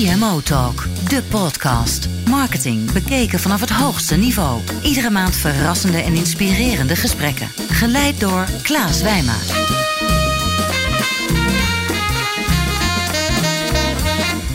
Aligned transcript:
CMO 0.00 0.40
Talk, 0.40 0.86
de 1.08 1.22
podcast. 1.30 2.08
Marketing 2.28 2.92
bekeken 2.92 3.40
vanaf 3.40 3.60
het 3.60 3.70
hoogste 3.70 4.16
niveau. 4.16 4.60
Iedere 4.82 5.10
maand 5.10 5.36
verrassende 5.36 5.98
en 5.98 6.14
inspirerende 6.14 6.96
gesprekken. 6.96 7.48
Geleid 7.68 8.20
door 8.20 8.46
Klaas 8.62 9.02
Wijma. 9.02 9.34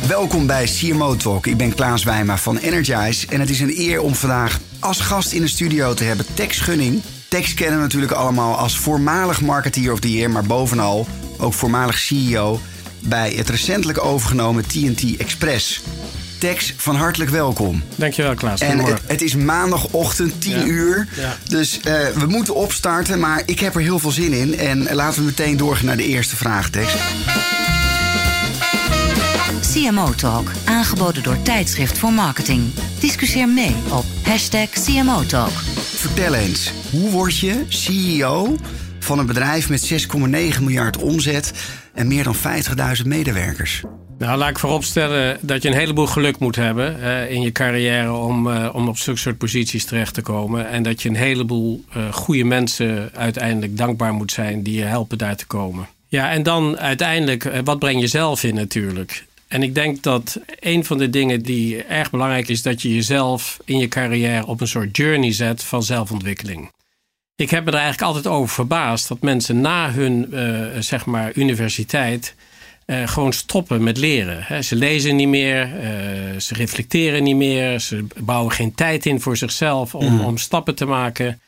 Welkom 0.07 0.47
bij 0.47 0.65
CMO 0.65 1.15
Talk. 1.15 1.47
Ik 1.47 1.57
ben 1.57 1.75
Klaas 1.75 2.03
Wijma 2.03 2.37
van 2.37 2.57
Energize. 2.57 3.27
En 3.27 3.39
het 3.39 3.49
is 3.49 3.59
een 3.59 3.79
eer 3.79 4.01
om 4.01 4.15
vandaag 4.15 4.59
als 4.79 4.99
gast 4.99 5.31
in 5.31 5.41
de 5.41 5.47
studio 5.47 5.93
te 5.93 6.03
hebben 6.03 6.25
Tex 6.33 6.59
Gunning. 6.59 7.01
Tex 7.27 7.53
kennen 7.53 7.77
we 7.77 7.83
natuurlijk 7.83 8.11
allemaal 8.11 8.57
als 8.57 8.77
voormalig 8.77 9.41
marketeer 9.41 9.91
of 9.91 9.99
the 9.99 10.27
maar 10.27 10.45
bovenal 10.45 11.07
ook 11.37 11.53
voormalig 11.53 11.97
CEO 11.97 12.59
bij 13.07 13.33
het 13.35 13.49
recentelijk 13.49 14.03
overgenomen 14.03 14.67
TNT 14.67 15.17
Express. 15.17 15.81
Tex, 16.37 16.73
van 16.77 16.95
hartelijk 16.95 17.29
welkom. 17.31 17.83
Dankjewel 17.95 18.33
Klaas. 18.35 18.61
En 18.61 18.79
het, 18.79 19.01
het 19.05 19.21
is 19.21 19.35
maandagochtend, 19.35 20.41
10 20.41 20.51
Ja. 20.51 20.63
uur. 20.65 21.07
Ja. 21.17 21.37
Dus 21.47 21.79
eh, 21.79 22.07
we 22.15 22.25
moeten 22.25 22.55
opstarten, 22.55 23.19
maar 23.19 23.41
ik 23.45 23.59
heb 23.59 23.75
er 23.75 23.81
heel 23.81 23.99
veel 23.99 24.11
zin 24.11 24.33
in. 24.33 24.57
En 24.57 24.93
laten 24.93 25.19
we 25.19 25.25
meteen 25.25 25.57
doorgaan 25.57 25.85
naar 25.85 25.97
de 25.97 26.05
eerste 26.05 26.35
vraag, 26.35 26.69
Tex. 26.69 26.93
CMO 29.73 30.13
Talk, 30.15 30.47
aangeboden 30.65 31.23
door 31.23 31.41
Tijdschrift 31.41 31.97
voor 31.97 32.13
Marketing. 32.13 32.63
Discussieer 32.99 33.49
mee 33.49 33.75
op 33.91 34.05
hashtag 34.21 34.69
CMO 34.69 35.25
Talk. 35.25 35.51
Vertel 35.95 36.33
eens, 36.33 36.71
hoe 36.91 37.09
word 37.09 37.37
je 37.39 37.63
CEO 37.67 38.55
van 39.05 39.19
een 39.19 39.25
bedrijf 39.25 39.69
met 39.69 39.93
6,9 39.93 40.27
miljard 40.61 40.97
omzet 40.97 41.53
en 41.93 42.07
meer 42.07 42.23
dan 42.23 42.35
50.000 42.35 43.05
medewerkers? 43.05 43.83
Nou, 44.17 44.37
laat 44.37 44.49
ik 44.49 44.59
vooropstellen 44.59 45.37
dat 45.41 45.61
je 45.61 45.69
een 45.69 45.75
heleboel 45.75 46.07
geluk 46.07 46.39
moet 46.39 46.55
hebben 46.55 47.01
eh, 47.01 47.31
in 47.31 47.41
je 47.41 47.51
carrière 47.51 48.13
om, 48.13 48.51
eh, 48.51 48.69
om 48.73 48.87
op 48.87 48.97
zulke 48.97 49.19
soort 49.19 49.37
posities 49.37 49.85
terecht 49.85 50.13
te 50.13 50.21
komen. 50.21 50.69
En 50.69 50.83
dat 50.83 51.01
je 51.01 51.09
een 51.09 51.15
heleboel 51.15 51.83
eh 51.93 52.13
goede 52.13 52.43
mensen 52.43 53.09
uiteindelijk 53.13 53.77
dankbaar 53.77 54.13
moet 54.13 54.31
zijn 54.31 54.63
die 54.63 54.77
je 54.77 54.83
helpen 54.83 55.17
daar 55.17 55.35
te 55.35 55.45
komen. 55.45 55.87
Ja, 56.07 56.31
en 56.31 56.43
dan 56.43 56.77
uiteindelijk, 56.77 57.51
wat 57.63 57.79
breng 57.79 57.99
je 57.99 58.07
zelf 58.07 58.43
in 58.43 58.55
natuurlijk? 58.55 59.25
En 59.47 59.63
ik 59.63 59.75
denk 59.75 60.03
dat 60.03 60.39
een 60.59 60.85
van 60.85 60.97
de 60.97 61.09
dingen 61.09 61.41
die 61.41 61.83
erg 61.83 62.09
belangrijk 62.09 62.47
is, 62.47 62.61
dat 62.61 62.81
je 62.81 62.93
jezelf 62.93 63.59
in 63.65 63.77
je 63.77 63.87
carrière 63.87 64.45
op 64.45 64.61
een 64.61 64.67
soort 64.67 64.97
journey 64.97 65.33
zet 65.33 65.63
van 65.63 65.83
zelfontwikkeling. 65.83 66.69
Ik 67.37 67.49
heb 67.49 67.65
me 67.65 67.71
er 67.71 67.77
eigenlijk 67.77 68.07
altijd 68.07 68.33
over 68.33 68.49
verbaasd 68.49 69.07
dat 69.07 69.21
mensen 69.21 69.61
na 69.61 69.91
hun 69.91 70.33
eh, 70.33 70.79
zeg 70.79 71.05
maar 71.05 71.31
universiteit 71.33 72.35
eh, 72.85 73.07
gewoon 73.07 73.33
stoppen 73.33 73.83
met 73.83 73.97
leren. 73.97 74.63
Ze 74.63 74.75
lezen 74.75 75.15
niet 75.15 75.27
meer, 75.27 75.61
eh, 75.61 76.39
ze 76.39 76.53
reflecteren 76.53 77.23
niet 77.23 77.35
meer, 77.35 77.79
ze 77.79 78.05
bouwen 78.19 78.51
geen 78.51 78.75
tijd 78.75 79.05
in 79.05 79.21
voor 79.21 79.37
zichzelf 79.37 79.95
om, 79.95 80.21
om 80.21 80.37
stappen 80.37 80.75
te 80.75 80.85
maken. 80.85 81.39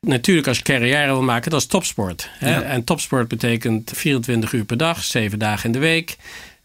Natuurlijk, 0.00 0.46
als 0.46 0.56
je 0.56 0.62
carrière 0.62 1.12
wil 1.12 1.22
maken, 1.22 1.50
dat 1.50 1.60
is 1.60 1.66
topsport. 1.66 2.30
Ja. 2.40 2.62
En 2.62 2.84
topsport 2.84 3.28
betekent 3.28 3.90
24 3.94 4.52
uur 4.52 4.64
per 4.64 4.76
dag, 4.76 5.04
7 5.04 5.38
dagen 5.38 5.66
in 5.66 5.72
de 5.72 5.78
week. 5.78 6.16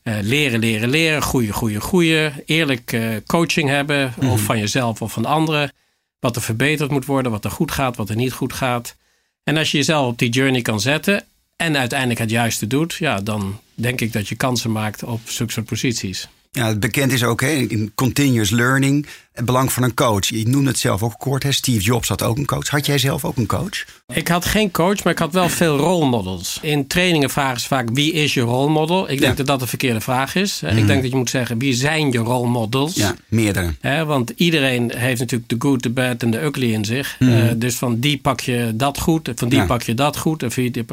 Leren, 0.03 0.59
leren, 0.59 0.89
leren, 0.89 1.21
groeien, 1.21 1.53
groeien, 1.53 1.81
groeien. 1.81 2.33
Eerlijk 2.45 2.97
coaching 3.25 3.69
hebben, 3.69 4.13
of 4.23 4.41
van 4.41 4.59
jezelf 4.59 5.01
of 5.01 5.11
van 5.11 5.25
anderen. 5.25 5.71
Wat 6.19 6.35
er 6.35 6.41
verbeterd 6.41 6.91
moet 6.91 7.05
worden, 7.05 7.31
wat 7.31 7.45
er 7.45 7.51
goed 7.51 7.71
gaat, 7.71 7.95
wat 7.95 8.09
er 8.09 8.15
niet 8.15 8.33
goed 8.33 8.53
gaat. 8.53 8.95
En 9.43 9.57
als 9.57 9.71
je 9.71 9.77
jezelf 9.77 10.07
op 10.07 10.19
die 10.19 10.29
journey 10.29 10.61
kan 10.61 10.79
zetten 10.79 11.25
en 11.55 11.77
uiteindelijk 11.77 12.19
het 12.19 12.29
juiste 12.29 12.67
doet, 12.67 12.93
ja, 12.93 13.21
dan 13.21 13.59
denk 13.73 14.01
ik 14.01 14.13
dat 14.13 14.27
je 14.27 14.35
kansen 14.35 14.71
maakt 14.71 15.03
op 15.03 15.19
zulke 15.23 15.51
soort 15.51 15.65
posities. 15.65 16.27
Ja, 16.57 16.67
het 16.67 16.79
bekend 16.79 17.11
is 17.11 17.23
ook 17.23 17.41
hè, 17.41 17.47
in 17.51 17.91
continuous 17.95 18.49
learning 18.49 19.05
het 19.33 19.45
belang 19.45 19.71
van 19.71 19.83
een 19.83 19.93
coach. 19.93 20.25
Je 20.27 20.47
noemde 20.47 20.69
het 20.69 20.79
zelf 20.79 21.03
ook 21.03 21.15
kort. 21.17 21.43
Hè? 21.43 21.51
Steve 21.51 21.79
Jobs 21.81 22.07
had 22.07 22.23
ook 22.23 22.37
een 22.37 22.45
coach. 22.45 22.67
Had 22.67 22.85
jij 22.85 22.97
zelf 22.97 23.25
ook 23.25 23.37
een 23.37 23.45
coach? 23.45 23.85
Ik 24.13 24.27
had 24.27 24.45
geen 24.45 24.71
coach, 24.71 25.03
maar 25.03 25.13
ik 25.13 25.19
had 25.19 25.33
wel 25.33 25.49
veel 25.49 25.77
role 25.77 26.05
models. 26.05 26.59
In 26.61 26.87
trainingen 26.87 27.29
vragen 27.29 27.59
ze 27.61 27.67
vaak 27.67 27.89
wie 27.93 28.11
is 28.13 28.33
je 28.33 28.41
role 28.41 28.69
model? 28.69 29.01
Ik 29.01 29.07
denk 29.07 29.19
Ja. 29.21 29.27
Mhm. 29.27 29.37
dat 29.37 29.47
dat 29.47 29.59
de 29.59 29.67
verkeerde 29.67 30.01
vraag 30.01 30.35
is. 30.35 30.61
Ik 30.63 30.87
denk 30.87 31.01
dat 31.01 31.11
je 31.11 31.17
moet 31.17 31.29
zeggen 31.29 31.57
wie 31.57 31.73
zijn 31.73 32.11
je 32.11 32.17
role 32.17 32.47
models? 32.49 32.95
Ja, 32.95 33.15
meerdere. 33.27 33.73
Hè, 33.81 34.05
want 34.05 34.31
iedereen 34.35 34.91
heeft 34.95 35.19
natuurlijk 35.19 35.49
de 35.49 35.55
good, 35.59 35.83
de 35.83 35.89
bad 35.89 36.23
en 36.23 36.31
de 36.31 36.41
ugly 36.43 36.73
in 36.73 36.85
zich. 36.85 37.15
Mhm. 37.19 37.31
Eh, 37.31 37.51
dus 37.55 37.75
van 37.75 37.99
die 37.99 38.17
pak 38.17 38.39
je 38.39 38.71
dat 38.75 38.99
goed, 38.99 39.29
van 39.35 39.49
die 39.49 39.59
Ja. 39.59 39.65
pak 39.65 39.81
je 39.83 39.93
dat 39.93 40.17
goed. 40.17 40.43
En, 40.43 40.51
van 40.51 40.63
die- 40.71 40.85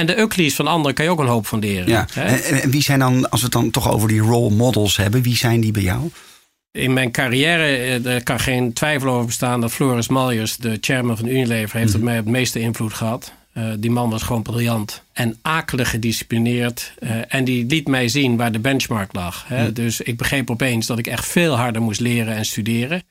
en 0.00 0.06
de 0.06 0.18
uglies 0.20 0.54
van 0.54 0.66
anderen 0.66 0.94
kan 0.94 1.04
je 1.04 1.10
ook 1.10 1.18
een 1.20 1.26
hoop 1.26 1.46
van 1.46 1.58
leren. 1.58 1.88
Ja. 1.88 2.06
En, 2.14 2.42
en- 2.42 2.70
wie 2.70 2.82
zijn 2.82 2.98
dan, 2.98 3.30
als 3.30 3.40
we 3.40 3.46
het 3.46 3.54
dan 3.54 3.70
toch 3.70 3.90
over 3.92 4.08
die 4.08 4.20
role 4.20 4.50
models 4.54 4.96
hebben, 4.96 5.22
wie 5.22 5.36
zijn 5.36 5.60
die 5.60 5.72
bij 5.72 5.82
jou? 5.82 6.10
In 6.72 6.92
mijn 6.92 7.10
carrière 7.10 7.62
eh, 7.64 8.06
er 8.06 8.22
kan 8.22 8.40
geen 8.40 8.72
twijfel 8.72 9.08
over 9.12 9.26
bestaan 9.26 9.60
dat 9.60 9.72
Floris 9.72 10.08
Maljers, 10.08 10.56
de 10.56 10.78
chairman 10.80 11.16
van 11.16 11.26
Unilever, 11.26 11.78
heeft 11.78 11.94
op 11.94 12.00
mij 12.00 12.16
het 12.16 12.24
meeste 12.26 12.60
invloed 12.60 12.92
gehad. 12.94 13.32
Eh, 13.52 13.64
die 13.78 13.90
man 13.90 14.10
was 14.10 14.22
gewoon 14.22 14.42
briljant 14.42 15.02
en 15.12 15.38
akelig 15.42 15.90
gedisciplineerd. 15.90 16.92
eh, 16.98 17.10
en 17.28 17.44
die 17.44 17.66
liet 17.66 17.88
mij 17.88 18.08
zien 18.08 18.36
waar 18.36 18.52
de 18.52 18.58
benchmark 18.58 19.14
lag. 19.14 19.44
Hè. 19.48 19.72
Dus 19.72 20.00
ik 20.00 20.16
begreep 20.16 20.50
opeens 20.50 20.86
dat 20.86 20.98
ik 20.98 21.06
echt 21.06 21.26
veel 21.26 21.56
harder 21.56 21.82
moest 21.82 22.00
leren 22.00 22.34
en 22.36 22.44
studeren. 22.44 23.02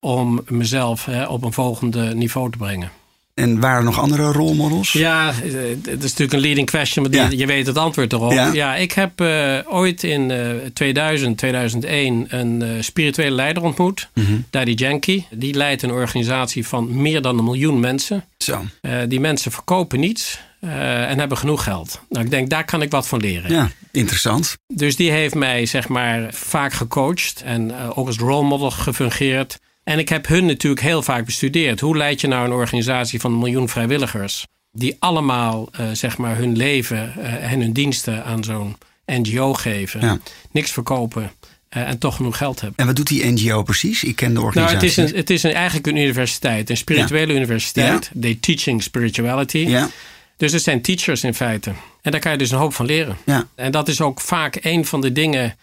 Om 0.00 0.42
mezelf 0.48 1.04
hè, 1.04 1.24
op 1.26 1.42
een 1.44 1.52
volgende 1.52 2.14
niveau 2.14 2.50
te 2.50 2.58
brengen. 2.58 2.90
En 3.34 3.60
waren 3.60 3.78
er 3.78 3.84
nog 3.84 3.98
andere 4.00 4.32
role 4.32 4.54
models? 4.54 4.92
Ja, 4.92 5.28
eh, 5.28 5.52
het 5.84 5.86
is 6.02 6.10
natuurlijk 6.10 6.32
een 6.32 6.38
leading 6.40 6.66
question, 6.70 7.04
maar 7.10 7.14
Ja. 7.14 7.28
je 7.38 7.46
weet 7.46 7.66
het 7.66 7.78
antwoord 7.78 8.12
erop. 8.12 8.32
Ja. 8.32 8.52
Ja, 8.52 8.76
ik 8.76 8.92
heb 8.92 9.20
eh, 9.20 9.58
ooit 9.68 10.02
in 10.02 10.30
eh 10.30 10.50
2000, 10.72 11.38
2001 11.38 12.26
een 12.28 12.62
eh, 12.62 12.68
spirituele 12.80 13.34
leider 13.34 13.62
ontmoet, 13.62 14.08
Mhm. 14.14 14.32
Daddy 14.50 14.72
Yankee. 14.76 15.26
Die 15.30 15.54
leidt 15.54 15.82
een 15.82 15.90
organisatie 15.92 16.66
van 16.66 17.02
meer 17.02 17.22
dan 17.22 17.38
een 17.38 17.44
miljoen 17.44 17.80
mensen. 17.80 18.24
Zo. 18.38 18.64
Eh, 18.80 18.92
die 19.08 19.20
mensen 19.20 19.52
verkopen 19.52 20.00
niets 20.00 20.40
eh, 20.60 21.10
en 21.10 21.18
hebben 21.18 21.38
genoeg 21.38 21.64
geld. 21.64 22.00
Nou, 22.08 22.24
ik 22.24 22.30
denk, 22.30 22.50
daar 22.50 22.64
kan 22.64 22.82
ik 22.82 22.90
wat 22.90 23.08
van 23.08 23.20
leren. 23.20 23.50
Ja, 23.52 23.70
interessant. 23.92 24.56
Dus 24.74 24.96
die 24.96 25.10
heeft 25.10 25.34
mij 25.34 25.66
zeg 25.66 25.88
maar 25.88 26.28
vaak 26.34 26.72
gecoacht 26.72 27.42
en 27.44 27.70
eh, 27.78 27.98
ook 27.98 28.06
als 28.06 28.16
role 28.16 28.46
model 28.46 28.70
gefungeerd. 28.70 29.58
En 29.84 29.98
ik 29.98 30.08
heb 30.08 30.26
hun 30.26 30.46
natuurlijk 30.46 30.82
heel 30.82 31.02
vaak 31.02 31.24
bestudeerd. 31.24 31.80
Hoe 31.80 31.96
leid 31.96 32.20
je 32.20 32.26
nou 32.26 32.44
een 32.44 32.52
organisatie 32.52 33.20
van 33.20 33.32
een 33.32 33.38
miljoen 33.38 33.68
vrijwilligers? 33.68 34.46
Die 34.72 34.96
allemaal 34.98 35.68
eh, 35.72 35.86
zeg 35.92 36.18
maar 36.18 36.36
hun 36.36 36.56
leven 36.56 37.12
eh, 37.18 37.52
en 37.52 37.60
hun 37.60 37.72
diensten 37.72 38.24
aan 38.24 38.44
zo'n 38.44 38.76
NGO 39.06 39.54
geven. 39.54 40.00
Ja. 40.00 40.18
Niks 40.50 40.70
verkopen 40.70 41.32
eh, 41.68 41.88
en 41.88 41.98
toch 41.98 42.16
genoeg 42.16 42.36
geld 42.36 42.60
hebben. 42.60 42.78
En 42.78 42.86
wat 42.86 42.96
doet 42.96 43.06
die 43.06 43.24
NGO 43.32 43.62
precies? 43.62 44.04
Ik 44.04 44.16
ken 44.16 44.28
de 44.28 44.34
Nou, 44.34 44.46
organisatie. 44.46 44.76
het 44.88 44.98
is, 44.98 45.10
een, 45.10 45.16
het 45.18 45.30
is 45.30 45.42
een, 45.42 45.52
eigenlijk 45.52 45.86
een 45.86 45.96
universiteit, 45.96 46.70
een 46.70 46.76
spirituele 46.76 47.34
universiteit. 47.34 48.10
They 48.20 48.34
teaching 48.40 48.82
spirituality. 48.82 49.58
Ja, 49.58 49.88
Dus 50.36 50.52
het 50.52 50.62
zijn 50.62 50.82
teachers 50.82 51.24
in 51.24 51.34
feite. 51.34 51.72
En 52.02 52.10
daar 52.10 52.20
kan 52.20 52.32
je 52.32 52.38
dus 52.38 52.50
een 52.50 52.58
hoop 52.58 52.74
van 52.74 52.86
leren. 52.86 53.16
ja, 53.26 53.46
En 53.54 53.72
dat 53.72 53.88
is 53.88 54.00
ook 54.00 54.20
vaak 54.20 54.58
een 54.62 54.84
van 54.86 55.00
de 55.00 55.12
dingen, 55.12 55.56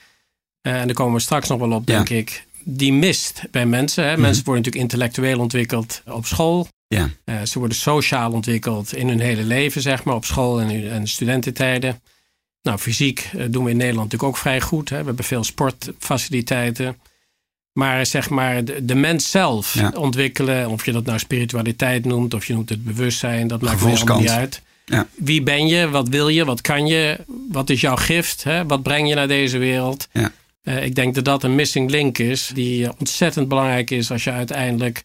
en 0.61 0.85
daar 0.85 0.95
komen 0.95 1.13
we 1.13 1.19
straks 1.19 1.47
nog 1.49 1.59
wel 1.59 1.71
op, 1.71 1.87
Ja. 1.87 1.95
denk 1.95 2.09
ik, 2.09 2.45
die 2.63 2.93
mist 2.93 3.41
bij 3.51 3.65
mensen. 3.65 4.03
Hè. 4.05 4.17
Mensen 4.17 4.43
worden 4.45 4.63
natuurlijk 4.63 4.91
intellectueel 4.91 5.39
ontwikkeld 5.39 6.01
op 6.07 6.25
school. 6.25 6.67
ja. 6.87 7.09
Eh, 7.23 7.41
ze 7.43 7.59
worden 7.59 7.77
sociaal 7.77 8.31
ontwikkeld 8.31 8.95
in 8.95 9.07
hun 9.07 9.19
hele 9.19 9.43
leven, 9.43 9.81
zeg 9.81 10.03
maar, 10.03 10.15
op 10.15 10.25
school 10.25 10.61
en, 10.61 10.91
en 10.91 11.07
studententijden. 11.07 12.01
Nou, 12.61 12.77
fysiek 12.77 13.29
eh, 13.37 13.45
doen 13.49 13.63
we 13.63 13.69
in 13.69 13.77
Nederland 13.77 14.03
natuurlijk 14.11 14.33
ook 14.35 14.41
vrij 14.41 14.61
goed. 14.61 14.89
Hè. 14.89 14.99
We 14.99 15.05
hebben 15.05 15.25
veel 15.25 15.43
sportfaciliteiten. 15.43 16.97
Maar 17.73 18.05
zeg 18.05 18.29
maar, 18.29 18.63
de, 18.65 18.85
de 18.85 18.95
mens 18.95 19.31
zelf 19.31 19.73
Ja. 19.73 19.91
ontwikkelen, 19.95 20.69
of 20.69 20.85
je 20.85 20.91
dat 20.91 21.05
nou 21.05 21.19
spiritualiteit 21.19 22.05
noemt, 22.05 22.33
of 22.33 22.45
je 22.45 22.53
noemt 22.53 22.69
het 22.69 22.83
bewustzijn, 22.83 23.47
dat 23.47 23.61
maakt 23.61 23.83
helemaal 23.85 24.19
niet 24.19 24.29
uit. 24.29 24.61
Ja. 24.85 25.07
Wie 25.15 25.43
ben 25.43 25.67
je? 25.67 25.89
Wat 25.89 26.07
wil 26.07 26.27
je? 26.27 26.45
Wat 26.45 26.61
kan 26.61 26.87
je? 26.87 27.19
Wat 27.49 27.69
is 27.69 27.81
jouw 27.81 27.95
gift? 27.95 28.43
Hè? 28.43 28.65
Wat 28.65 28.83
breng 28.83 29.09
je 29.09 29.15
naar 29.15 29.27
deze 29.27 29.57
wereld? 29.57 30.07
Ja. 30.11 30.31
Eh, 30.61 30.83
ik 30.85 30.95
denk 30.95 31.15
dat 31.15 31.25
dat 31.25 31.43
een 31.43 31.55
missing 31.55 31.89
link 31.89 32.17
is, 32.17 32.51
die 32.53 32.85
eh, 32.85 32.91
ontzettend 32.99 33.47
belangrijk 33.47 33.91
is 33.91 34.11
als 34.11 34.23
je 34.23 34.31
uiteindelijk 34.31 35.03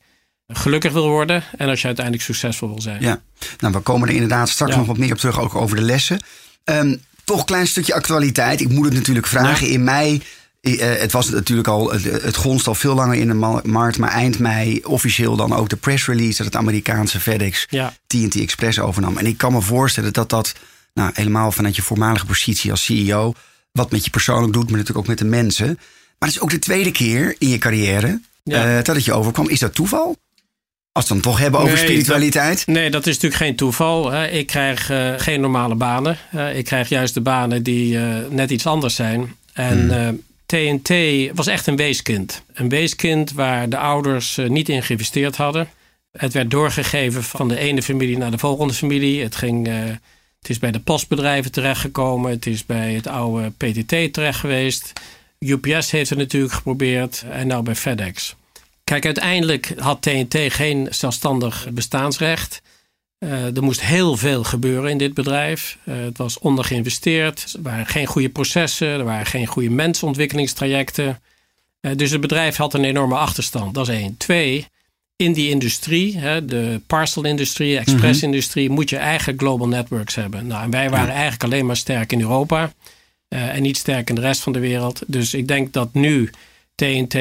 gelukkig 0.53 0.93
wil 0.93 1.08
worden 1.08 1.44
en 1.56 1.69
als 1.69 1.81
je 1.81 1.87
uiteindelijk 1.87 2.25
succesvol 2.25 2.69
wil 2.69 2.81
zijn. 2.81 3.03
ja. 3.03 3.20
Nou, 3.58 3.73
we 3.75 3.81
komen 3.81 4.08
er 4.08 4.14
inderdaad 4.14 4.49
straks 4.49 4.73
Ja. 4.73 4.79
nog 4.79 4.87
wat 4.87 4.99
meer 4.99 5.12
op 5.12 5.19
terug, 5.19 5.41
ook 5.41 5.55
over 5.55 5.76
de 5.76 5.82
lessen. 5.82 6.20
Ehm, 6.64 6.97
toch 7.25 7.38
een 7.38 7.44
klein 7.44 7.67
stukje 7.67 7.94
actualiteit. 7.94 8.61
Ik 8.61 8.69
moet 8.69 8.85
het 8.85 8.94
natuurlijk 8.94 9.26
vragen. 9.26 9.69
In 9.69 9.85
mei, 9.85 10.23
eh, 10.61 10.73
het 10.79 11.12
was 11.12 11.29
natuurlijk 11.31 11.69
al, 11.69 11.93
het, 11.93 12.37
gonst 12.37 12.67
al 12.67 12.75
veel 12.75 12.94
langer 12.94 13.14
in 13.17 13.29
de 13.29 13.35
ma- 13.35 13.61
markt. 13.64 13.99
Maar 13.99 14.11
eind 14.11 14.38
mei 14.38 14.81
officieel 14.85 15.37
dan 15.37 15.52
ook 15.52 15.69
de 15.69 15.76
press 15.76 16.06
release 16.06 16.37
dat 16.37 16.47
het 16.47 16.56
Amerikaanse 16.56 17.20
FedEx 17.20 17.67
Ja. 17.70 17.94
TNT 18.06 18.37
Express 18.37 18.79
overnam. 18.79 19.17
En 19.17 19.26
ik 19.26 19.37
kan 19.37 19.52
me 19.52 19.61
voorstellen 19.61 20.12
dat 20.12 20.31
dat, 20.31 20.55
nou, 20.94 21.11
helemaal 21.14 21.52
vanuit 21.52 21.76
je 21.76 21.82
voormalige 21.82 22.26
positie 22.26 22.70
als 22.70 22.85
CEO, 22.85 23.32
wat 23.76 23.90
met 23.90 24.05
je 24.05 24.11
persoonlijk 24.11 24.52
doet, 24.52 24.62
maar 24.70 24.78
natuurlijk 24.78 24.99
ook 24.99 25.06
met 25.06 25.19
de 25.19 25.25
mensen. 25.25 25.67
Maar 26.19 26.28
het 26.28 26.31
is 26.37 26.40
ook 26.40 26.50
de 26.50 26.58
tweede 26.58 26.90
keer 26.93 27.34
in 27.38 27.49
je 27.49 27.58
carrière 27.58 28.20
Ja. 28.43 28.78
eh, 28.78 28.84
dat 28.84 28.96
het 28.96 29.05
je 29.05 29.12
overkwam. 29.12 29.49
Is 29.49 29.58
dat 29.58 29.75
toeval? 29.75 30.17
Als 30.93 31.08
we 31.08 31.14
het 31.14 31.23
dan 31.23 31.32
toch 31.32 31.40
hebben 31.40 31.61
over 31.61 31.75
Nee, 31.75 31.84
spiritualiteit. 31.84 32.67
Nee, 32.67 32.90
dat 32.90 33.06
is 33.06 33.14
natuurlijk 33.14 33.43
geen 33.43 33.56
toeval. 33.56 34.11
hè. 34.11 34.26
Ik 34.28 34.46
krijg 34.46 34.90
eh, 34.90 35.12
geen 35.17 35.40
normale 35.40 35.75
banen. 35.75 36.19
Eh, 36.31 36.56
ik 36.58 36.64
krijg 36.64 36.88
juist 36.88 37.14
de 37.14 37.20
banen 37.20 37.62
die 37.62 37.99
net 38.31 38.50
iets 38.50 38.67
anders 38.67 38.94
zijn. 38.94 39.34
En 39.52 39.90
Hmm. 39.93 40.23
TNT 40.46 40.90
was 41.34 41.46
echt 41.46 41.67
een 41.67 41.76
weeskind. 41.76 42.43
Een 42.55 42.69
weeskind 42.69 43.32
waar 43.32 43.69
de 43.69 43.76
ouders 43.78 44.38
niet 44.49 44.69
in 44.69 44.82
geïnvesteerd 44.82 45.37
hadden. 45.37 45.69
Het 46.19 46.32
werd 46.32 46.50
doorgegeven 46.50 47.23
van 47.25 47.49
de 47.49 47.58
ene 47.58 47.82
familie 47.82 48.19
naar 48.19 48.31
de 48.31 48.38
volgende 48.38 48.73
familie. 48.75 49.23
Het, 49.23 49.37
ging, 49.37 49.69
het 50.46 50.54
is 50.54 50.60
bij 50.60 50.72
de 50.72 50.81
postbedrijven 50.81 51.52
terechtgekomen. 51.52 52.31
Het 52.31 52.46
is 52.46 52.66
bij 52.66 52.94
het 52.94 53.06
oude 53.06 53.50
PTT 53.50 54.12
terecht 54.12 54.38
geweest. 54.38 54.93
UPS 55.38 55.90
heeft 55.90 56.10
het 56.10 56.19
natuurlijk 56.19 56.52
geprobeerd. 56.52 57.25
En 57.31 57.46
nou 57.46 57.62
bij 57.62 57.75
FedEx. 57.75 58.34
Kijk, 58.84 59.04
uiteindelijk 59.04 59.72
had 59.78 60.02
TNT 60.02 60.37
geen 60.52 60.88
zelfstandig 60.90 61.69
bestaansrecht. 61.72 62.62
Uh, 63.19 63.56
er 63.56 63.62
moest 63.62 63.81
heel 63.81 64.16
veel 64.16 64.44
gebeuren 64.44 64.90
in 64.90 64.98
dit 64.98 65.14
bedrijf. 65.14 65.78
Uh, 65.84 65.96
het 65.96 66.19
was 66.19 66.38
ondergeïnvesteerd. 66.38 67.52
Er 67.52 67.62
waren 67.62 67.87
geen 67.87 68.06
goede 68.06 68.31
processen. 68.31 68.88
Er 68.88 69.04
waren 69.04 69.26
geen 69.26 69.46
goede 69.46 69.70
mensontwikkelingstrajecten. 69.70 71.20
Uh, 71.81 71.96
dus 71.96 72.10
het 72.10 72.20
bedrijf 72.20 72.56
had 72.56 72.75
een 72.75 72.84
enorme 72.84 73.16
achterstand. 73.16 73.75
Dat 73.75 73.88
is 73.88 73.94
één. 73.94 74.16
Twee, 74.16 74.66
in 75.16 75.32
die 75.32 75.50
industrie, 75.50 76.18
hè, 76.18 76.44
de 76.44 76.80
parcelindustrie, 76.86 77.78
expressindustrie, 77.78 78.68
mm 78.68 78.74
moet 78.74 78.90
je 78.90 78.96
eigen 78.96 79.38
global 79.38 79.68
networks 79.68 80.14
hebben. 80.14 80.46
Nou, 80.46 80.62
en 80.62 80.70
wij 80.70 80.90
waren 80.90 81.14
eigenlijk 81.14 81.44
alleen 81.44 81.66
maar 81.66 81.76
sterk 81.76 82.12
in 82.12 82.20
Europa 82.20 82.72
en 83.28 83.62
niet 83.62 83.76
sterk 83.76 84.08
in 84.08 84.14
de 84.14 84.20
rest 84.20 84.40
van 84.40 84.52
de 84.52 84.58
wereld. 84.58 85.02
Dus 85.06 85.34
ik 85.34 85.48
denk 85.48 85.72
dat 85.72 85.94
nu 85.94 86.30
TNT 86.74 87.14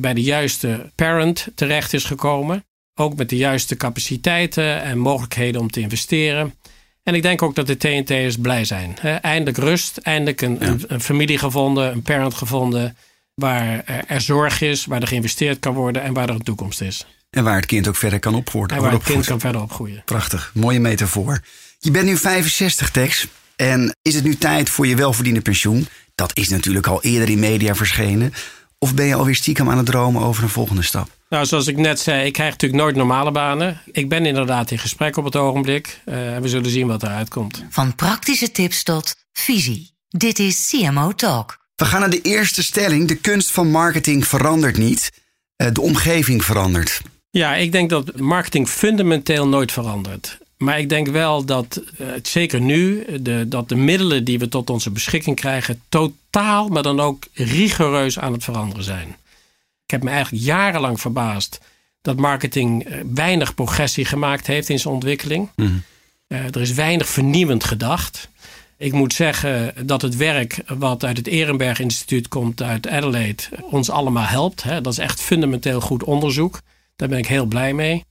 bij 0.00 0.14
de 0.14 0.22
juiste 0.22 0.90
parent 0.94 1.46
terecht 1.54 1.92
is 1.92 2.04
gekomen. 2.04 2.64
Ook 2.94 3.16
met 3.16 3.28
de 3.28 3.36
juiste 3.36 3.76
capaciteiten 3.76 4.82
en 4.82 4.98
mogelijkheden 4.98 5.60
om 5.60 5.70
te 5.70 5.80
investeren. 5.80 6.54
En 7.02 7.14
ik 7.14 7.22
denk 7.22 7.42
ook 7.42 7.54
dat 7.54 7.66
de 7.66 7.76
TNT'ers 7.76 8.36
blij 8.36 8.64
zijn. 8.64 8.98
Eindelijk 8.98 9.56
rust, 9.56 9.96
eindelijk 9.96 10.40
een, 10.40 10.66
een, 10.66 10.84
een, 10.86 11.00
familie 11.00 11.38
gevonden, 11.38 11.92
een 11.92 12.02
parent 12.02 12.34
gevonden. 12.34 12.96
Waar 13.34 13.84
er 14.06 14.20
zorg 14.20 14.60
is, 14.60 14.84
waar 14.84 15.00
er 15.00 15.06
geïnvesteerd 15.06 15.58
kan 15.58 15.74
worden 15.74 16.02
en 16.02 16.12
waar 16.12 16.28
er 16.28 16.34
een 16.34 16.42
toekomst 16.42 16.80
is. 16.80 17.06
En 17.36 17.44
waar 17.44 17.56
het 17.56 17.66
kind 17.66 17.88
ook 17.88 17.96
verder 17.96 18.18
kan 18.18 18.34
opgroeien. 18.34 18.68
En 18.68 18.80
waar 18.82 18.92
het 18.92 19.02
kind 19.02 19.26
kan 19.26 19.40
verder 19.40 19.62
opgroeien. 19.62 20.02
Prachtig, 20.04 20.50
mooie 20.54 20.80
metafoor. 20.80 21.40
Je 21.78 21.90
bent 21.90 22.04
nu 22.04 22.16
65, 22.16 22.90
Tex. 22.90 23.26
En 23.56 23.96
is 24.02 24.14
het 24.14 24.24
nu 24.24 24.36
tijd 24.36 24.70
voor 24.70 24.86
je 24.86 24.96
welverdiende 24.96 25.40
pensioen? 25.40 25.88
Dat 26.14 26.36
is 26.36 26.48
natuurlijk 26.48 26.86
al 26.86 27.02
eerder 27.02 27.30
in 27.30 27.38
media 27.38 27.74
verschenen. 27.74 28.32
Of 28.78 28.94
ben 28.94 29.06
je 29.06 29.14
alweer 29.14 29.34
stiekem 29.34 29.70
aan 29.70 29.76
het 29.76 29.86
dromen 29.86 30.22
over 30.22 30.42
een 30.42 30.48
volgende 30.48 30.82
stap? 30.82 31.08
Nou, 31.28 31.46
zoals 31.46 31.66
ik 31.66 31.76
net 31.76 32.00
zei, 32.00 32.26
ik 32.26 32.32
krijg 32.32 32.50
natuurlijk 32.50 32.82
nooit 32.82 32.96
normale 32.96 33.30
banen. 33.30 33.80
Ik 33.92 34.08
ben 34.08 34.26
inderdaad 34.26 34.70
in 34.70 34.78
gesprek 34.78 35.16
op 35.16 35.24
het 35.24 35.36
ogenblik. 35.36 36.00
Uh, 36.04 36.34
en 36.34 36.42
we 36.42 36.48
zullen 36.48 36.70
zien 36.70 36.86
wat 36.86 37.02
eruit 37.02 37.28
komt. 37.28 37.64
Van 37.70 37.94
praktische 37.94 38.50
tips 38.50 38.82
tot 38.82 39.14
visie. 39.32 39.90
Dit 40.08 40.38
is 40.38 40.68
CMO 40.70 41.12
Talk. 41.12 41.58
We 41.76 41.84
gaan 41.84 42.00
naar 42.00 42.10
de 42.10 42.20
eerste 42.20 42.62
stelling. 42.62 43.08
De 43.08 43.14
kunst 43.14 43.50
van 43.50 43.70
marketing 43.70 44.26
verandert 44.26 44.76
niet. 44.76 45.10
Uh, 45.56 45.68
de 45.72 45.80
omgeving 45.80 46.44
verandert. 46.44 47.00
Ja, 47.32 47.54
ik 47.54 47.72
denk 47.72 47.90
dat 47.90 48.18
marketing 48.18 48.68
fundamenteel 48.68 49.48
nooit 49.48 49.72
verandert. 49.72 50.38
Maar 50.56 50.78
ik 50.78 50.88
denk 50.88 51.08
wel 51.08 51.44
dat, 51.44 51.82
uh, 52.00 52.08
zeker 52.22 52.60
nu, 52.60 53.04
de, 53.20 53.48
dat 53.48 53.68
de 53.68 53.76
middelen 53.76 54.24
die 54.24 54.38
we 54.38 54.48
tot 54.48 54.70
onze 54.70 54.90
beschikking 54.90 55.36
krijgen, 55.36 55.80
totaal, 55.88 56.68
maar 56.68 56.82
dan 56.82 57.00
ook 57.00 57.24
rigoureus 57.32 58.18
aan 58.18 58.32
het 58.32 58.44
veranderen 58.44 58.84
zijn. 58.84 59.08
Ik 59.84 59.90
heb 59.90 60.02
me 60.02 60.10
eigenlijk 60.10 60.44
jarenlang 60.44 61.00
verbaasd 61.00 61.60
dat 62.02 62.16
marketing 62.16 62.88
uh, 62.88 62.94
weinig 63.14 63.54
progressie 63.54 64.04
gemaakt 64.04 64.46
heeft 64.46 64.68
in 64.68 64.78
zijn 64.78 64.94
ontwikkeling. 64.94 65.48
Mm. 65.56 65.82
Uh, 66.28 66.44
er 66.44 66.60
is 66.60 66.72
weinig 66.72 67.08
vernieuwend 67.08 67.64
gedacht. 67.64 68.28
Ik 68.76 68.92
moet 68.92 69.12
zeggen 69.12 69.74
dat 69.86 70.02
het 70.02 70.16
werk 70.16 70.62
wat 70.66 71.04
uit 71.04 71.16
het 71.16 71.26
Ehrenberg 71.26 71.78
Instituut 71.78 72.28
komt 72.28 72.62
uit 72.62 72.88
Adelaide 72.88 73.42
ons 73.70 73.90
allemaal 73.90 74.26
helpt. 74.26 74.62
Hè. 74.62 74.80
Dat 74.80 74.92
is 74.92 74.98
echt 74.98 75.20
fundamenteel 75.20 75.80
goed 75.80 76.04
onderzoek. 76.04 76.60
Daar 77.02 77.10
ben 77.10 77.20
ik 77.20 77.26
heel 77.26 77.46
blij 77.46 77.72
mee. 77.72 78.04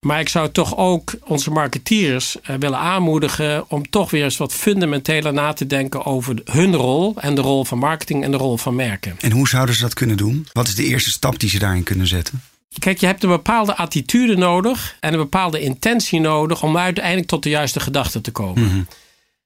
Maar 0.00 0.20
ik 0.20 0.28
zou 0.28 0.50
toch 0.50 0.76
ook 0.76 1.14
onze 1.24 1.50
marketeers 1.50 2.36
uh, 2.36 2.56
willen 2.56 2.78
aanmoedigen 2.78 3.70
om 3.70 3.90
toch 3.90 4.10
weer 4.10 4.24
eens 4.24 4.36
wat 4.36 4.52
fundamenteler 4.52 5.32
na 5.32 5.52
te 5.52 5.66
denken 5.66 6.04
over 6.04 6.36
hun 6.44 6.74
rol 6.74 7.14
en 7.16 7.34
de 7.34 7.40
rol 7.40 7.64
van 7.64 7.78
marketing 7.78 8.24
en 8.24 8.30
de 8.30 8.36
rol 8.36 8.56
van 8.56 8.74
merken. 8.74 9.16
En 9.20 9.30
hoe 9.30 9.48
zouden 9.48 9.74
ze 9.74 9.80
dat 9.80 9.94
kunnen 9.94 10.16
doen? 10.16 10.46
Wat 10.52 10.68
is 10.68 10.74
de 10.74 10.84
eerste 10.84 11.10
stap 11.10 11.38
die 11.38 11.48
ze 11.48 11.58
daarin 11.58 11.82
kunnen 11.82 12.06
zetten? 12.06 12.42
Kijk, 12.78 12.98
je 12.98 13.06
hebt 13.06 13.22
een 13.22 13.28
bepaalde 13.28 13.76
attitude 13.76 14.36
nodig 14.36 14.96
en 15.00 15.12
een 15.12 15.18
bepaalde 15.18 15.60
intentie 15.60 16.20
nodig 16.20 16.62
om 16.62 16.76
uiteindelijk 16.76 17.28
tot 17.28 17.42
de 17.42 17.48
juiste 17.48 17.80
gedachte 17.80 18.20
te 18.20 18.30
komen. 18.30 18.62
Mm 18.62 18.70
-hmm. 18.70 18.86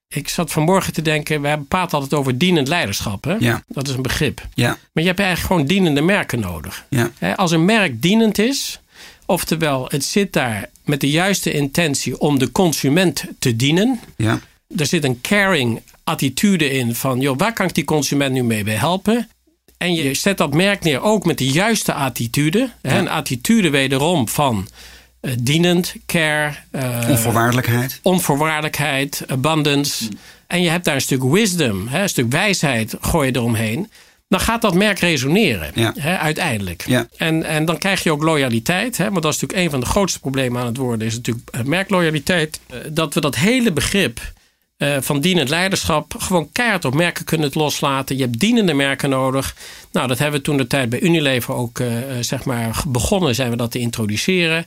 Ik 0.07 0.29
zat 0.29 0.51
vanmorgen 0.51 0.93
te 0.93 1.01
denken, 1.01 1.41
we 1.41 1.47
hebben 1.47 1.67
altijd 1.69 2.13
over 2.13 2.37
dienend 2.37 2.67
leiderschap. 2.67 3.23
Hè? 3.23 3.35
Ja. 3.39 3.63
Dat 3.67 3.87
is 3.87 3.93
een 3.95 4.01
begrip. 4.01 4.47
Ja. 4.53 4.67
Maar 4.67 5.03
je 5.03 5.09
hebt 5.09 5.19
eigenlijk 5.19 5.51
gewoon 5.51 5.67
dienende 5.67 6.01
merken 6.01 6.39
nodig. 6.39 6.85
Ja. 6.89 7.11
Als 7.35 7.51
een 7.51 7.65
merk 7.65 8.01
dienend 8.01 8.37
is, 8.37 8.79
Oftewel, 9.25 9.85
het 9.89 10.05
zit 10.05 10.33
daar 10.33 10.69
met 10.83 11.01
de 11.01 11.09
juiste 11.09 11.51
intentie 11.51 12.19
om 12.19 12.39
de 12.39 12.51
consument 12.51 13.25
te 13.39 13.55
dienen. 13.55 13.99
Ja. 14.17 14.39
Er 14.77 14.85
zit 14.85 15.03
een 15.03 15.21
caring 15.21 15.81
attitude 16.03 16.69
in 16.69 16.95
van, 16.95 17.19
joh, 17.19 17.37
waar 17.37 17.53
kan 17.53 17.67
ik 17.67 17.75
die 17.75 17.83
consument 17.83 18.33
nu 18.33 18.43
mee 18.43 18.63
bij 18.63 18.75
helpen? 18.75 19.29
En 19.77 19.93
je 19.93 20.13
zet 20.13 20.37
dat 20.37 20.53
merk 20.53 20.83
neer 20.83 21.01
ook 21.01 21.25
met 21.25 21.37
de 21.37 21.47
juiste 21.47 21.93
attitude. 21.93 22.69
Ja. 22.81 22.97
Een 22.97 23.09
attitude 23.09 23.69
wederom 23.69 24.27
van 24.27 24.67
uh, 25.25 25.31
dienend, 25.39 25.95
care. 26.05 26.53
Uh, 26.71 27.09
onvoorwaardelijkheid. 27.09 27.99
Onvoorwaardelijkheid, 28.01 29.23
abundance. 29.27 30.03
Mm. 30.03 30.17
En 30.47 30.61
je 30.61 30.69
hebt 30.69 30.85
daar 30.85 30.95
een 30.95 31.01
stuk 31.01 31.23
wisdom, 31.23 31.87
hè, 31.87 32.01
een 32.01 32.09
stuk 32.09 32.31
wijsheid 32.31 32.95
gooi 33.01 33.27
je 33.27 33.35
eromheen 33.35 33.89
dan 34.27 34.39
gaat 34.39 34.61
dat 34.61 34.73
merk 34.73 34.99
resoneren. 34.99 35.71
Ja. 35.75 35.93
Hè, 35.97 36.17
uiteindelijk. 36.17 36.83
Ja. 36.87 37.07
En, 37.17 37.43
en 37.43 37.65
dan 37.65 37.77
krijg 37.77 38.03
je 38.03 38.11
ook 38.11 38.23
loyaliteit. 38.23 38.97
Hè, 38.97 39.09
want 39.09 39.23
dat 39.23 39.33
is 39.33 39.39
natuurlijk 39.39 39.65
een 39.65 39.71
van 39.71 39.79
de 39.79 39.85
grootste 39.85 40.19
problemen 40.19 40.61
aan 40.61 40.67
het 40.67 40.77
worden. 40.77 41.07
Is 41.07 41.15
natuurlijk 41.15 41.65
merkloyaliteit. 41.65 42.59
Eh, 42.69 42.77
dat 42.89 43.13
we 43.13 43.21
dat 43.21 43.35
hele 43.35 43.71
begrip 43.71 44.33
uh, 44.77 44.97
van 44.99 45.21
dienend 45.21 45.49
leiderschap 45.49 46.15
gewoon 46.17 46.49
keihard 46.51 46.85
op 46.85 46.93
merken 46.93 47.25
kunnen 47.25 47.45
het 47.45 47.55
loslaten. 47.55 48.15
Je 48.17 48.21
hebt 48.21 48.39
dienende 48.39 48.73
merken 48.73 49.09
nodig. 49.09 49.55
Nou, 49.91 50.07
dat 50.07 50.19
hebben 50.19 50.39
we 50.39 50.45
toen 50.45 50.57
de 50.57 50.67
tijd 50.67 50.89
bij 50.89 50.99
Unilever 50.99 51.53
ook 51.53 51.79
uh, 51.79 51.87
zeg 52.19 52.45
maar 52.45 52.83
begonnen 52.87 53.35
zijn 53.35 53.49
we 53.49 53.55
dat 53.55 53.71
te 53.71 53.79
introduceren. 53.79 54.65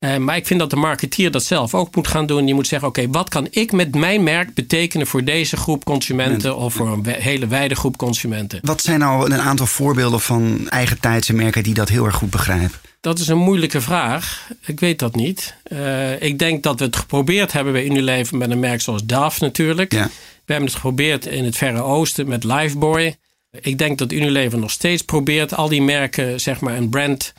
Uh, 0.00 0.16
maar 0.16 0.36
ik 0.36 0.46
vind 0.46 0.60
dat 0.60 0.70
de 0.70 0.76
marketeer 0.76 1.30
dat 1.30 1.44
zelf 1.44 1.74
ook 1.74 1.94
moet 1.96 2.06
gaan 2.06 2.26
doen. 2.26 2.44
Die 2.44 2.54
moet 2.54 2.66
zeggen: 2.66 2.88
oké, 2.88 3.00
okay, 3.00 3.12
wat 3.12 3.28
kan 3.28 3.46
ik 3.50 3.72
met 3.72 3.94
mijn 3.94 4.22
merk 4.22 4.54
betekenen 4.54 5.06
voor 5.06 5.24
deze 5.24 5.56
groep 5.56 5.84
consumenten 5.84 6.56
of 6.56 6.74
voor 6.74 6.88
een 6.88 7.06
hele 7.06 7.46
wijde 7.46 7.74
groep 7.74 7.96
consumenten? 7.96 8.58
Wat 8.62 8.82
zijn 8.82 8.98
nou 8.98 9.32
een 9.32 9.40
aantal 9.40 9.66
voorbeelden 9.66 10.20
van 10.20 10.68
eigen 10.68 11.00
tijdse 11.00 11.34
merken 11.34 11.62
die 11.62 11.74
dat 11.74 11.88
heel 11.88 12.04
erg 12.04 12.14
goed 12.14 12.30
begrijpen? 12.30 12.78
Dat 13.00 13.18
is 13.18 13.28
een 13.28 13.38
moeilijke 13.38 13.80
vraag. 13.80 14.50
Ik 14.64 14.80
weet 14.80 14.98
dat 14.98 15.14
niet. 15.14 15.54
Uh, 15.72 16.22
ik 16.22 16.38
denk 16.38 16.62
dat 16.62 16.78
we 16.78 16.84
het 16.84 16.96
geprobeerd 16.96 17.52
hebben 17.52 17.72
bij 17.72 17.84
Unilever 17.84 18.36
met 18.36 18.50
een 18.50 18.60
merk 18.60 18.80
zoals 18.80 19.04
DAF 19.04 19.40
natuurlijk. 19.40 19.92
Ja. 19.92 20.04
We 20.44 20.52
hebben 20.52 20.64
het 20.64 20.74
geprobeerd 20.74 21.26
in 21.26 21.44
het 21.44 21.56
Verre 21.56 21.82
Oosten 21.82 22.28
met 22.28 22.44
Lifeboy. 22.44 23.16
Ik 23.60 23.78
denk 23.78 23.98
dat 23.98 24.12
Unilever 24.12 24.58
nog 24.58 24.70
steeds 24.70 25.02
probeert 25.02 25.54
al 25.54 25.68
die 25.68 25.82
merken, 25.82 26.40
zeg 26.40 26.60
maar, 26.60 26.76
een 26.76 26.88
brand 26.88 27.32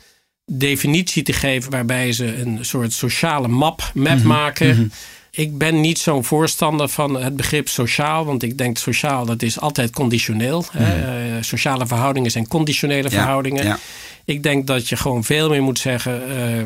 definitie 0.50 1.22
te 1.22 1.32
geven 1.32 1.70
waarbij 1.70 2.12
ze 2.12 2.36
een 2.36 2.58
soort 2.60 2.92
sociale 2.92 3.48
map, 3.48 3.90
map 3.94 4.14
mm 4.14 4.18
-hmm. 4.18 4.26
maken. 4.26 4.66
Mm 4.66 4.74
-hmm. 4.74 4.90
Ik 5.30 5.58
ben 5.58 5.80
niet 5.80 5.98
zo'n 5.98 6.24
voorstander 6.24 6.88
van 6.88 7.14
het 7.22 7.36
begrip 7.36 7.68
sociaal, 7.68 8.24
want 8.24 8.42
ik 8.42 8.58
denk 8.58 8.78
sociaal 8.78 9.26
dat 9.26 9.42
is 9.42 9.60
altijd 9.60 9.90
conditioneel. 9.90 10.64
Mm 10.72 10.84
-hmm. 10.84 11.00
uh, 11.00 11.36
sociale 11.40 11.86
verhoudingen 11.86 12.30
zijn 12.30 12.48
conditionele 12.48 13.10
ja, 13.10 13.16
verhoudingen. 13.16 13.64
Ja. 13.64 13.78
Ik 14.24 14.42
denk 14.42 14.66
dat 14.66 14.88
je 14.88 14.96
gewoon 14.96 15.24
veel 15.24 15.48
meer 15.48 15.62
moet 15.62 15.78
zeggen. 15.78 16.22
Uh, 16.28 16.62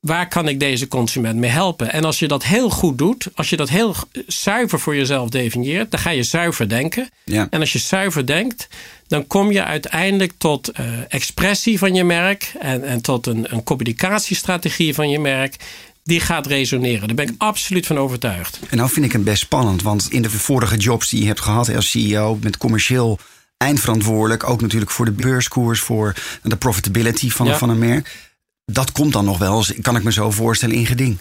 waar 0.00 0.28
kan 0.28 0.48
ik 0.48 0.60
deze 0.60 0.88
consument 0.88 1.36
mee 1.36 1.50
helpen? 1.50 1.92
En 1.92 2.04
als 2.04 2.18
je 2.18 2.28
dat 2.28 2.44
heel 2.44 2.70
goed 2.70 2.98
doet, 2.98 3.28
als 3.34 3.50
je 3.50 3.56
dat 3.56 3.68
heel 3.68 3.94
zuiver 4.26 4.80
voor 4.80 4.96
jezelf 4.96 5.28
definieert, 5.28 5.90
dan 5.90 6.00
ga 6.00 6.10
je 6.10 6.22
zuiver 6.22 6.68
denken. 6.68 7.08
Ja. 7.24 7.46
En 7.50 7.60
als 7.60 7.72
je 7.72 7.78
zuiver 7.78 8.26
denkt, 8.26 8.68
dan 9.08 9.26
kom 9.26 9.52
je 9.52 9.64
uiteindelijk 9.64 10.32
tot 10.38 10.78
uh, 10.80 10.86
expressie 11.08 11.78
van 11.78 11.94
je 11.94 12.04
merk 12.04 12.52
en, 12.60 12.84
en 12.84 13.00
tot 13.00 13.26
een, 13.26 13.52
een 13.54 13.62
communicatiestrategie 13.62 14.94
van 14.94 15.10
je 15.10 15.18
merk. 15.18 15.56
Die 16.04 16.20
gaat 16.20 16.46
resoneren. 16.46 17.06
Daar 17.06 17.16
ben 17.16 17.28
ik 17.28 17.34
absoluut 17.38 17.86
van 17.86 17.98
overtuigd. 17.98 18.60
En 18.68 18.76
nou 18.76 18.90
vind 18.90 19.06
ik 19.06 19.12
hem 19.12 19.24
best 19.24 19.40
spannend, 19.42 19.82
want 19.82 20.10
in 20.10 20.22
de 20.22 20.30
vorige 20.30 20.76
jobs 20.76 21.08
die 21.08 21.20
je 21.20 21.26
hebt 21.26 21.40
gehad 21.40 21.74
als 21.74 21.90
CEO 21.90 22.38
met 22.42 22.56
commercieel 22.56 23.18
eindverantwoordelijk, 23.56 24.48
ook 24.48 24.60
natuurlijk 24.60 24.90
voor 24.90 25.04
de 25.04 25.12
beurskoers, 25.12 25.80
voor 25.80 26.14
de 26.42 26.56
profitability 26.56 27.30
van, 27.30 27.46
Ja. 27.46 27.58
van 27.58 27.68
een 27.70 27.78
merk. 27.78 28.29
Dat 28.72 28.92
komt 28.92 29.12
dan 29.12 29.24
nog 29.24 29.38
wel, 29.38 29.56
eens, 29.56 29.72
kan 29.80 29.96
ik 29.96 30.02
me 30.02 30.12
zo 30.12 30.30
voorstellen, 30.30 30.74
in 30.76 30.86
geding. 30.86 31.18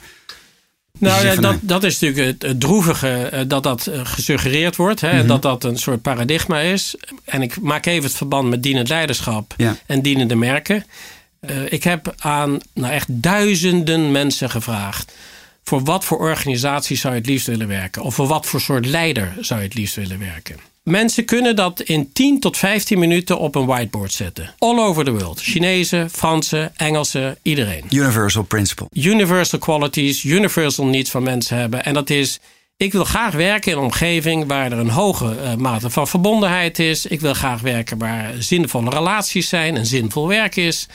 Nou 0.99 1.25
je 1.25 1.27
ja, 1.31 1.35
dat, 1.41 1.55
dat 1.61 1.83
is 1.83 1.99
natuurlijk 1.99 2.41
het, 2.41 2.59
droevige 2.59 3.07
eh, 3.07 3.41
dat 3.47 3.63
dat 3.63 3.87
eh, 3.87 3.99
gesuggereerd 4.03 4.75
wordt. 4.75 5.01
Hè, 5.01 5.17
Mhm. 5.17 5.27
Dat 5.27 5.41
dat 5.41 5.63
een 5.63 5.77
soort 5.77 6.01
paradigma 6.01 6.59
is. 6.59 6.95
En 7.25 7.41
ik 7.41 7.61
maak 7.61 7.85
even 7.85 8.03
het 8.03 8.15
verband 8.17 8.49
met 8.49 8.63
dienend 8.63 8.87
leiderschap 8.89 9.53
Ja. 9.57 9.75
en 9.85 10.01
dienende 10.01 10.35
merken. 10.35 10.85
Eh, 11.39 11.71
ik 11.71 11.83
heb 11.83 12.13
aan 12.17 12.57
nou 12.73 12.93
echt 12.93 13.07
duizenden 13.09 14.11
mensen 14.11 14.49
gevraagd. 14.49 15.11
Voor 15.63 15.83
wat 15.83 16.05
voor 16.05 16.17
organisatie 16.17 16.97
zou 16.97 17.13
je 17.13 17.19
het 17.19 17.29
liefst 17.29 17.47
willen 17.47 17.67
werken? 17.67 18.01
Of 18.01 18.15
voor 18.15 18.27
wat 18.27 18.45
voor 18.45 18.61
soort 18.61 18.85
leider 18.85 19.33
zou 19.39 19.59
je 19.59 19.65
het 19.65 19.75
liefst 19.75 19.95
willen 19.95 20.19
werken? 20.19 20.55
Mensen 20.83 21.25
kunnen 21.25 21.55
dat 21.55 21.81
in 21.81 22.11
10 22.13 22.39
tot 22.39 22.57
15 22.57 22.99
minuten 22.99 23.39
op 23.39 23.55
een 23.55 23.65
whiteboard 23.65 24.11
zetten. 24.11 24.53
All 24.57 24.79
over 24.79 25.03
the 25.03 25.11
world. 25.11 25.41
Chinezen, 25.41 26.09
Fransen, 26.09 26.77
Engelsen, 26.77 27.37
iedereen. 27.41 27.83
Universal 27.89 28.43
principle. 28.43 28.87
Universal 28.91 29.59
qualities, 29.59 30.23
universal 30.23 30.85
needs 30.85 31.09
van 31.09 31.23
mensen 31.23 31.57
hebben. 31.57 31.85
En 31.85 31.93
dat 31.93 32.09
is, 32.09 32.39
ik 32.77 32.91
wil 32.91 33.03
graag 33.03 33.33
werken 33.33 33.71
in 33.71 33.77
een 33.77 33.83
omgeving 33.83 34.47
waar 34.47 34.71
er 34.71 34.77
een 34.77 34.89
hoge 34.89 35.35
uh, 35.43 35.55
mate 35.55 35.89
van 35.89 36.07
verbondenheid 36.07 36.79
is. 36.79 37.05
Ik 37.05 37.21
wil 37.21 37.33
graag 37.33 37.61
werken 37.61 37.97
waar 37.97 38.33
zinvolle 38.39 38.89
relaties 38.89 39.49
zijn, 39.49 39.77
en 39.77 39.85
zinvol 39.85 40.27
werk 40.27 40.55
is. 40.55 40.87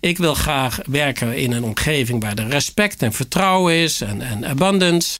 Ik 0.00 0.18
wil 0.18 0.34
graag 0.34 0.78
werken 0.86 1.36
in 1.36 1.52
een 1.52 1.64
omgeving 1.64 2.22
waar 2.22 2.38
er 2.38 2.48
respect 2.48 3.02
en 3.02 3.12
vertrouwen 3.12 3.74
is 3.74 4.00
en, 4.00 4.22
en 4.22 4.46
abundance, 4.46 5.18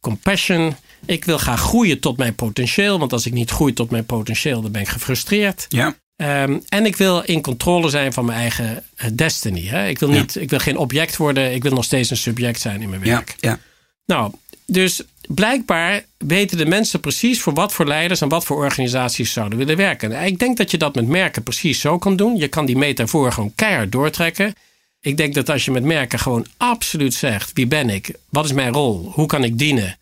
compassion. 0.00 0.76
Ik 1.06 1.24
wil 1.24 1.38
graag 1.38 1.60
groeien 1.60 2.00
tot 2.00 2.16
mijn 2.16 2.34
potentieel, 2.34 2.98
want 2.98 3.12
als 3.12 3.26
ik 3.26 3.32
niet 3.32 3.50
groei 3.50 3.72
tot 3.72 3.90
mijn 3.90 4.06
potentieel, 4.06 4.60
dan 4.60 4.72
ben 4.72 4.80
ik 4.80 4.88
gefrustreerd. 4.88 5.66
Ja. 5.68 5.94
Um, 6.16 6.62
en 6.68 6.86
ik 6.86 6.96
wil 6.96 7.20
in 7.20 7.40
controle 7.40 7.88
zijn 7.88 8.12
van 8.12 8.24
mijn 8.24 8.38
eigen 8.38 8.84
uh, 8.96 9.10
destiny. 9.12 9.66
Hè? 9.66 9.88
Ik, 9.88 9.98
wil 9.98 10.08
niet, 10.08 10.36
ik 10.36 10.50
wil 10.50 10.58
geen 10.58 10.76
object 10.76 11.16
worden, 11.16 11.54
ik 11.54 11.62
wil 11.62 11.72
nog 11.72 11.84
steeds 11.84 12.10
een 12.10 12.16
subject 12.16 12.60
zijn 12.60 12.82
in 12.82 12.88
mijn 12.88 13.02
werk. 13.02 13.34
Ja. 13.40 13.50
ja. 13.50 13.58
Nou, 14.06 14.32
dus 14.66 15.02
blijkbaar 15.28 16.04
weten 16.18 16.58
de 16.58 16.66
mensen 16.66 17.00
precies 17.00 17.40
voor 17.40 17.54
wat 17.54 17.72
voor 17.72 17.86
leiders 17.86 18.20
en 18.20 18.28
wat 18.28 18.44
voor 18.44 18.56
organisaties 18.56 19.32
zouden 19.32 19.58
willen 19.58 19.76
werken. 19.76 20.24
Ik 20.24 20.38
denk 20.38 20.56
dat 20.56 20.70
je 20.70 20.78
dat 20.78 20.94
met 20.94 21.06
merken 21.06 21.42
precies 21.42 21.80
zo 21.80 21.98
kan 21.98 22.16
doen. 22.16 22.36
Je 22.36 22.48
kan 22.48 22.66
die 22.66 22.76
metafoor 22.76 23.32
gewoon 23.32 23.52
keihard 23.54 23.92
doortrekken. 23.92 24.54
Ik 25.00 25.16
denk 25.16 25.34
dat 25.34 25.50
als 25.50 25.64
je 25.64 25.70
met 25.70 25.84
merken 25.84 26.18
gewoon 26.18 26.46
absoluut 26.56 27.14
zegt: 27.14 27.50
wie 27.54 27.66
ben 27.66 27.90
ik? 27.90 28.14
Wat 28.28 28.44
is 28.44 28.52
mijn 28.52 28.72
rol? 28.72 29.10
Hoe 29.14 29.26
kan 29.26 29.44
ik 29.44 29.58
dienen? 29.58 29.98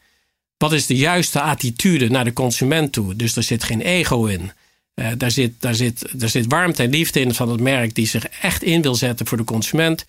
Wat 0.58 0.72
is 0.72 0.86
de 0.86 0.96
juiste 0.96 1.40
attitude 1.40 2.08
naar 2.08 2.24
de 2.24 2.32
consument 2.32 2.92
toe? 2.92 3.16
Dus 3.16 3.36
er 3.36 3.42
zit 3.42 3.64
geen 3.64 3.80
ego 3.80 4.24
in. 4.24 4.52
Uh, 4.94 5.08
daar, 5.16 5.30
zit, 5.30 5.52
daar, 5.60 5.74
zit, 5.74 6.04
daar 6.12 6.28
zit 6.28 6.46
warmte 6.48 6.82
en 6.82 6.90
liefde 6.90 7.20
in 7.20 7.34
van 7.34 7.50
het 7.50 7.60
merk 7.60 7.94
die 7.94 8.06
zich 8.06 8.28
echt 8.28 8.62
in 8.62 8.82
wil 8.82 8.94
zetten 8.94 9.26
voor 9.26 9.36
de 9.36 9.44
consument. 9.44 10.04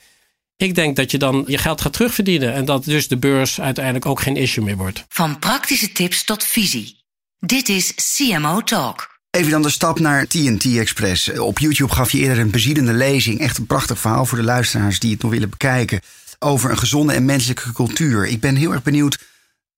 Ik 0.57 0.75
denk 0.75 0.95
dat 0.95 1.11
je 1.11 1.17
dan 1.17 1.43
je 1.47 1.57
geld 1.57 1.81
gaat 1.81 1.93
terugverdienen 1.93 2.53
en 2.53 2.65
dat 2.65 2.83
dus 2.83 3.07
de 3.07 3.17
beurs 3.17 3.61
uiteindelijk 3.61 4.05
ook 4.05 4.21
geen 4.21 4.35
issue 4.35 4.63
meer 4.63 4.77
wordt. 4.77 5.05
Van 5.09 5.39
praktische 5.39 5.91
tips 5.91 6.23
tot 6.23 6.43
visie. 6.43 6.97
Dit 7.39 7.69
is 7.69 7.93
CMO 7.95 8.61
Talk. 8.61 9.19
Even 9.31 9.51
dan 9.51 9.61
de 9.61 9.69
stap 9.69 9.99
naar 9.99 10.27
TNT 10.27 10.65
Express. 10.65 11.29
Op 11.29 11.59
YouTube 11.59 11.93
gaf 11.93 12.11
je 12.11 12.17
eerder 12.17 12.39
een 12.39 12.51
bezielende 12.51 12.93
lezing. 12.93 13.39
Echt 13.39 13.57
een 13.57 13.65
prachtig 13.65 13.99
verhaal 13.99 14.25
voor 14.25 14.37
de 14.37 14.43
luisteraars 14.43 14.99
die 14.99 15.11
het 15.11 15.21
nog 15.21 15.31
willen 15.31 15.49
bekijken. 15.49 16.01
Over 16.39 16.71
een 16.71 16.77
gezonde 16.77 17.13
en 17.13 17.25
menselijke 17.25 17.73
cultuur. 17.73 18.27
Ik 18.27 18.39
ben 18.39 18.55
heel 18.55 18.71
erg 18.71 18.83
benieuwd, 18.83 19.17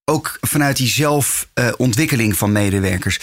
ook 0.04 0.38
vanuit 0.40 0.76
die 0.76 0.88
zelfontwikkeling 0.88 2.36
van 2.36 2.52
medewerkers. 2.52 3.20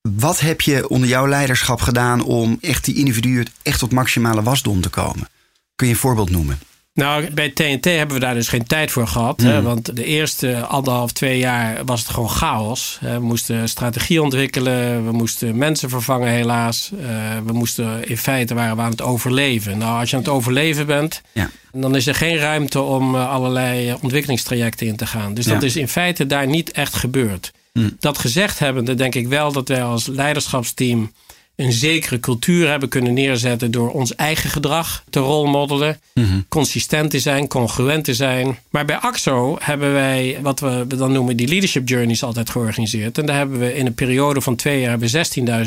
Wat 0.00 0.40
heb 0.40 0.60
je 0.60 0.88
onder 0.88 1.08
jouw 1.08 1.26
leiderschap 1.26 1.80
gedaan 1.80 2.22
om 2.22 2.58
echt 2.60 2.84
die 2.84 2.94
individuen 2.94 3.46
echt 3.62 3.78
tot 3.78 3.92
maximale 3.92 4.42
wasdom 4.42 4.80
te 4.80 4.88
komen? 4.88 5.28
Kun 5.74 5.86
je 5.86 5.92
een 5.92 5.98
voorbeeld 5.98 6.30
noemen? 6.30 6.58
Nou, 6.98 7.30
bij 7.30 7.50
TNT 7.50 7.84
hebben 7.84 8.14
we 8.14 8.20
daar 8.20 8.34
dus 8.34 8.48
geen 8.48 8.66
tijd 8.66 8.90
voor 8.90 9.06
gehad. 9.06 9.40
Hè, 9.40 9.54
hmm. 9.54 9.62
want 9.62 9.96
de 9.96 10.04
eerste 10.04 10.66
anderhalf, 10.66 11.12
twee 11.12 11.38
jaar 11.38 11.84
was 11.84 12.00
het 12.00 12.10
gewoon 12.10 12.30
chaos. 12.30 12.98
We 13.00 13.18
moesten 13.20 13.68
strategie 13.68 14.22
ontwikkelen. 14.22 15.04
We 15.04 15.12
moesten 15.12 15.58
mensen 15.58 15.88
vervangen, 15.88 16.28
helaas. 16.28 16.90
Uh, 16.94 17.08
we 17.46 17.52
moesten, 17.52 18.08
in 18.08 18.18
feite 18.18 18.54
waren 18.54 18.76
we 18.76 18.82
aan 18.82 18.90
het 18.90 19.02
overleven. 19.02 19.78
Nou, 19.78 20.00
als 20.00 20.10
je 20.10 20.16
aan 20.16 20.22
het 20.22 20.30
overleven 20.30 20.86
bent, 20.86 21.22
ja. 21.32 21.50
dan 21.72 21.96
is 21.96 22.06
er 22.06 22.14
geen 22.14 22.36
ruimte 22.36 22.80
om 22.80 23.14
uh, 23.14 23.30
allerlei 23.30 23.94
ontwikkelingstrajecten 24.00 24.86
in 24.86 24.96
te 24.96 25.06
gaan. 25.06 25.34
Dus 25.34 25.44
dat 25.44 25.62
is 25.62 25.76
in 25.76 25.88
feite 25.88 26.26
daar 26.26 26.46
niet 26.46 26.70
echt 26.70 26.94
gebeurd. 26.94 27.52
Hmm. 27.72 27.96
Dat 28.00 28.18
gezegd 28.18 28.58
hebbende, 28.58 28.94
denk 28.94 29.14
ik 29.14 29.28
wel 29.28 29.52
dat 29.52 29.68
wij 29.68 29.82
als 29.82 30.06
leiderschapsteam 30.06 31.12
een 31.58 31.72
zekere 31.72 32.20
cultuur 32.20 32.68
hebben 32.68 32.88
kunnen 32.88 33.14
neerzetten 33.14 33.70
door 33.70 33.90
ons 33.90 34.14
eigen 34.14 34.50
gedrag 34.50 35.04
te 35.10 35.20
rolmodellen. 35.20 36.00
Mm 36.14 36.46
Consistent 36.48 37.10
te 37.10 37.18
zijn, 37.18 37.48
congruent 37.48 38.04
te 38.04 38.14
zijn. 38.14 38.58
Maar 38.70 38.84
bij 38.84 38.96
AXO 38.96 39.56
hebben 39.60 39.92
wij 39.92 40.38
wat 40.42 40.60
we 40.60 40.84
dan 40.96 41.12
noemen 41.12 41.36
die 41.36 41.48
leadership 41.48 41.88
journeys 41.88 42.22
altijd 42.22 42.50
georganiseerd. 42.50 43.18
En 43.18 43.26
daar 43.26 43.36
hebben 43.36 43.58
we 43.58 43.74
in 43.74 43.86
een 43.86 43.94
periode 43.94 44.40
van 44.40 44.56
twee 44.56 44.80
jaar 44.80 44.98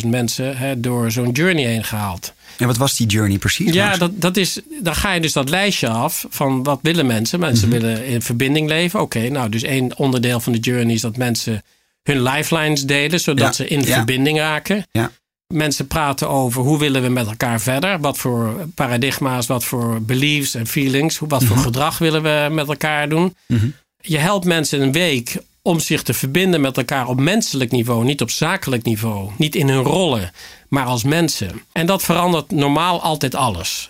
16.000 0.02 0.08
mensen 0.08 0.58
hè, 0.58 0.80
door 0.80 1.12
zo'n 1.12 1.32
journey 1.32 1.66
heen 1.66 1.84
gehaald. 1.84 2.34
En 2.58 2.68
wat 2.68 2.78
was 2.78 2.96
die 2.98 3.08
journey 3.08 3.38
precies? 3.38 3.74
Ja, 3.74 3.98
dat, 3.98 4.12
dat 4.22 4.38
is, 4.38 4.60
dan 4.82 4.96
ga 4.96 5.14
je 5.14 5.22
dus 5.22 5.34
dat 5.34 5.50
lijstje 5.50 5.88
af 5.88 6.26
van 6.30 6.64
wat 6.64 6.80
willen 6.82 7.06
mensen. 7.06 7.40
Mensen 7.40 7.70
mhm. 7.70 7.80
willen 7.80 8.06
in 8.06 8.22
verbinding 8.22 8.68
leven. 8.68 9.02
Oké, 9.02 9.30
nou 9.30 9.50
dus 9.50 9.64
één 9.64 9.98
onderdeel 9.98 10.40
van 10.40 10.54
de 10.54 10.60
journey 10.60 10.94
is 10.94 11.02
dat 11.02 11.18
mensen 11.18 11.64
hun 12.04 12.22
lifelines 12.22 12.86
delen, 12.86 13.20
zodat 13.20 13.56
ze 13.56 13.68
in 13.68 13.86
verbinding 13.86 14.38
raken. 14.38 14.86
Ja. 14.92 15.12
Mensen 15.52 15.88
praten 15.88 16.30
over 16.30 16.62
hoe 16.62 16.80
willen 16.80 17.02
we 17.02 17.10
met 17.10 17.28
elkaar 17.28 17.62
verder. 17.62 18.00
Wat 18.00 18.18
voor 18.18 18.68
paradigma's, 18.76 19.48
wat 19.48 19.64
voor 19.64 20.02
beliefs 20.02 20.56
en 20.56 20.68
feelings. 20.68 21.20
Wat 21.20 21.44
voor 21.44 21.56
mhm. 21.56 21.66
gedrag 21.66 21.98
willen 21.98 22.24
we 22.24 22.48
met 22.52 22.68
elkaar 22.68 23.10
doen. 23.10 23.36
Mhm. 23.46 23.68
Je 24.02 24.18
helpt 24.18 24.46
mensen 24.46 24.82
een 24.82 24.92
week 24.92 25.38
om 25.62 25.80
zich 25.80 26.04
te 26.04 26.14
verbinden 26.14 26.62
met 26.62 26.78
elkaar 26.78 27.08
op 27.08 27.20
menselijk 27.20 27.72
niveau. 27.72 28.04
Niet 28.04 28.22
op 28.22 28.30
zakelijk 28.30 28.84
niveau. 28.84 29.32
Niet 29.38 29.56
in 29.56 29.70
hun 29.70 29.84
rollen, 29.84 30.32
maar 30.68 30.86
als 30.86 31.04
mensen. 31.04 31.62
En 31.72 31.86
dat 31.86 32.04
verandert 32.04 32.52
normaal 32.52 33.02
altijd 33.02 33.36
alles. 33.36 33.90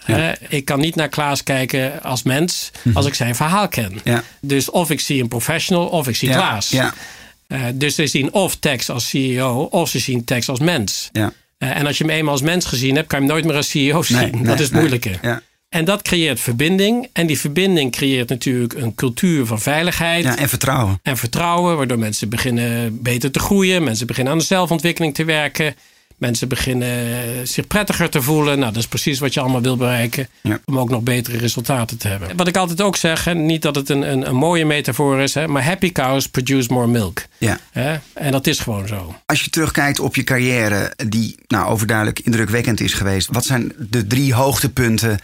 Ik 0.49 0.65
kan 0.65 0.79
niet 0.79 0.95
naar 0.95 1.09
Klaas 1.09 1.43
kijken 1.43 2.03
als 2.03 2.23
mens 2.23 2.71
mhm. 2.81 2.97
als 2.97 3.05
ik 3.05 3.13
zijn 3.13 3.35
verhaal 3.35 3.67
ken. 3.67 3.99
Ja. 4.03 4.23
Dus 4.41 4.69
of 4.69 4.89
ik 4.89 4.99
zie 4.99 5.21
een 5.21 5.27
professional 5.27 5.87
of 5.87 6.07
ik 6.07 6.15
zie 6.15 6.29
ja. 6.29 6.35
Klaas. 6.35 6.71
Uh, 6.71 7.65
dus 7.73 7.95
ze 7.95 8.07
zien 8.07 8.33
of 8.33 8.55
Tex 8.55 8.89
als 8.89 9.09
CEO 9.09 9.61
of 9.61 9.89
ze 9.89 9.99
zien 9.99 10.23
Tex 10.23 10.49
als 10.49 10.59
mens. 10.59 11.09
Ja. 11.11 11.33
Uh, 11.63 11.77
en 11.77 11.85
als 11.85 11.97
je 11.97 12.03
hem 12.03 12.13
eenmaal 12.13 12.33
als 12.33 12.41
mens 12.41 12.65
gezien 12.65 12.95
hebt, 12.95 13.07
kan 13.07 13.19
je 13.19 13.25
hem 13.25 13.33
nooit 13.33 13.45
meer 13.45 13.55
als 13.55 13.69
CEO 13.69 14.01
zien. 14.01 14.17
Nee, 14.17 14.43
dat 14.43 14.59
is 14.59 14.65
het 14.65 14.71
nee. 14.71 14.79
moeilijke. 14.79 15.17
Ja. 15.21 15.41
En 15.69 15.85
dat 15.85 16.01
creëert 16.01 16.39
verbinding. 16.39 17.09
En 17.13 17.27
die 17.27 17.39
verbinding 17.39 17.91
creëert 17.91 18.29
natuurlijk 18.29 18.73
een 18.73 18.95
cultuur 18.95 19.45
van 19.45 19.59
veiligheid. 19.59 20.23
Ja, 20.23 20.37
en 20.37 20.49
vertrouwen. 20.49 20.99
En 21.03 21.17
vertrouwen, 21.17 21.77
waardoor 21.77 21.99
mensen 21.99 22.29
beginnen 22.29 23.01
beter 23.01 23.31
te 23.31 23.39
groeien. 23.39 23.83
Mensen 23.83 24.07
beginnen 24.07 24.33
aan 24.33 24.39
de 24.39 24.45
zelfontwikkeling 24.45 25.13
te 25.13 25.23
werken. 25.23 25.75
Mensen 26.21 26.47
beginnen 26.47 27.47
zich 27.47 27.67
prettiger 27.67 28.09
te 28.09 28.21
voelen. 28.21 28.59
Nou, 28.59 28.73
dat 28.73 28.81
is 28.81 28.87
precies 28.87 29.19
wat 29.19 29.33
je 29.33 29.39
allemaal 29.39 29.61
wil 29.61 29.77
bereiken. 29.77 30.27
Ja. 30.41 30.59
Om 30.65 30.79
ook 30.79 30.89
nog 30.89 31.01
betere 31.01 31.37
resultaten 31.37 31.97
te 31.97 32.07
hebben. 32.07 32.37
Wat 32.37 32.47
ik 32.47 32.57
altijd 32.57 32.81
ook 32.81 32.95
zeg, 32.95 33.23
hè, 33.23 33.33
niet 33.33 33.61
dat 33.61 33.75
het 33.75 33.89
een, 33.89 34.11
een, 34.11 34.27
een 34.27 34.35
mooie 34.35 34.65
metafoor 34.65 35.19
is. 35.19 35.33
Hè, 35.33 35.47
maar 35.47 35.63
happy 35.63 35.91
cows 35.91 36.27
produce 36.27 36.73
more 36.73 36.87
milk. 36.87 37.21
Ja. 37.37 37.59
Hè? 37.71 37.97
En 38.13 38.31
dat 38.31 38.47
is 38.47 38.59
gewoon 38.59 38.87
zo. 38.87 39.15
Als 39.25 39.43
je 39.43 39.49
terugkijkt 39.49 39.99
op 39.99 40.15
je 40.15 40.23
carrière, 40.23 40.93
die 41.07 41.35
nou, 41.47 41.67
overduidelijk 41.67 42.19
indrukwekkend 42.19 42.79
is 42.79 42.93
geweest. 42.93 43.27
Wat 43.31 43.45
zijn 43.45 43.73
de 43.77 44.07
drie 44.07 44.33
hoogtepunten 44.33 45.19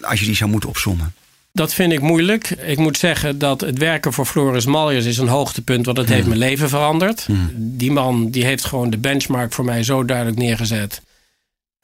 als 0.00 0.20
je 0.20 0.26
die 0.26 0.36
zou 0.36 0.50
moeten 0.50 0.68
opzommen? 0.68 1.14
Dat 1.52 1.74
vind 1.74 1.92
ik 1.92 2.00
moeilijk. 2.00 2.50
Ik 2.50 2.78
moet 2.78 2.98
zeggen 2.98 3.38
dat 3.38 3.60
het 3.60 3.78
werken 3.78 4.12
voor 4.12 4.26
Floris 4.26 4.66
Maljers 4.66 5.04
is 5.04 5.18
een 5.18 5.28
hoogtepunt, 5.28 5.86
want 5.86 5.98
het 5.98 6.08
heeft 6.08 6.26
mijn 6.26 6.38
leven 6.38 6.68
veranderd. 6.68 7.26
Die 7.54 7.92
man 7.92 8.30
die 8.30 8.44
heeft 8.44 8.64
gewoon 8.64 8.90
de 8.90 8.98
benchmark 8.98 9.52
voor 9.52 9.64
mij 9.64 9.82
zo 9.82 10.04
duidelijk 10.04 10.38
neergezet. 10.38 11.02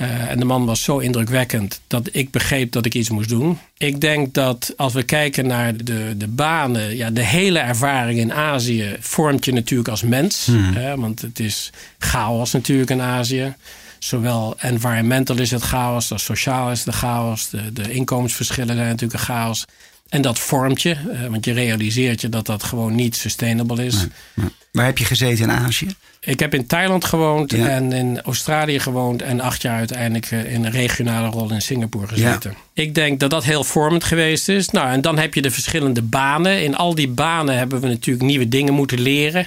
Uh, 0.03 0.31
en 0.31 0.39
de 0.39 0.45
man 0.45 0.65
was 0.67 0.83
zo 0.83 0.99
indrukwekkend 0.99 1.81
dat 1.87 2.09
ik 2.13 2.31
begreep 2.31 2.73
dat 2.73 2.87
ik 2.87 2.95
iets 2.95 3.11
moest 3.11 3.29
doen. 3.29 3.59
Ik 3.77 4.01
denk 4.01 4.35
dat 4.35 4.73
als 4.77 4.93
we 4.93 5.03
kijken 5.03 5.47
naar 5.47 5.85
de, 5.85 6.15
de 6.17 6.29
banen, 6.29 6.97
ja, 6.97 7.11
de 7.11 7.25
hele 7.25 7.59
ervaring 7.59 8.19
in 8.19 8.33
Azië 8.33 8.97
vormt 9.01 9.45
je 9.45 9.53
natuurlijk 9.53 9.89
als 9.89 10.03
mens. 10.03 10.49
Hè, 10.75 10.97
want 10.97 11.21
het 11.21 11.39
is 11.39 11.71
chaos 11.99 12.53
natuurlijk 12.53 12.91
in 12.91 13.01
Azië. 13.01 13.55
Zowel 13.99 14.55
environmental 14.59 15.39
is 15.39 15.51
het 15.51 15.63
chaos, 15.63 16.13
als 16.13 16.25
sociaal 16.25 16.71
is 16.71 16.85
het 16.85 16.95
chaos. 16.95 17.49
De, 17.51 17.73
de 17.73 17.93
inkomensverschillen 17.93 18.77
zijn 18.77 18.89
natuurlijk 18.89 19.21
een 19.21 19.27
chaos. 19.27 19.65
En 20.09 20.23
dat 20.23 20.39
vormt 20.39 20.83
je, 20.83 20.97
uh, 21.13 21.27
want 21.27 21.45
je 21.45 21.53
realiseert 21.53 22.21
je 22.21 22.29
dat 22.29 22.47
dat 22.47 22.63
gewoon 22.63 22.95
niet 22.95 23.17
sustainable 23.17 23.85
is. 23.85 23.95
Nee, 23.95 24.09
nee. 24.35 24.49
Waar 24.73 24.85
heb 24.85 24.99
je 24.99 25.05
gezeten 25.05 25.45
in 25.45 25.51
Azië? 25.51 25.89
Ik 26.21 26.41
heb 26.41 26.55
in 26.55 26.67
Thailand 26.67 27.05
gewoond 27.05 27.51
Ja. 27.51 27.69
en 27.69 27.93
in 27.93 28.21
Australië 28.23 28.79
gewoond. 28.81 29.23
En 29.23 29.41
acht 29.41 29.63
jaar 29.63 29.77
uiteindelijk 29.79 30.27
eh, 30.31 30.53
in 30.53 30.65
een 30.65 30.71
regionale 30.71 31.29
rol 31.29 31.51
in 31.53 31.63
Singapore 31.63 32.09
gezeten. 32.09 32.55
Ik 32.73 32.95
denk 32.95 33.21
dat 33.21 33.31
dat 33.31 33.45
heel 33.45 33.65
vormend 33.65 34.05
geweest 34.05 34.49
is. 34.49 34.71
Nou, 34.71 34.89
en 34.91 35.01
dan 35.01 35.19
heb 35.19 35.35
je 35.35 35.43
de 35.43 35.51
verschillende 35.51 36.03
banen. 36.03 36.63
In 36.63 36.77
al 36.77 36.95
die 36.95 37.09
banen 37.09 37.59
hebben 37.59 37.81
we 37.81 37.87
natuurlijk 37.89 38.27
nieuwe 38.27 38.49
dingen 38.49 38.75
moeten 38.75 39.01
leren. 39.01 39.47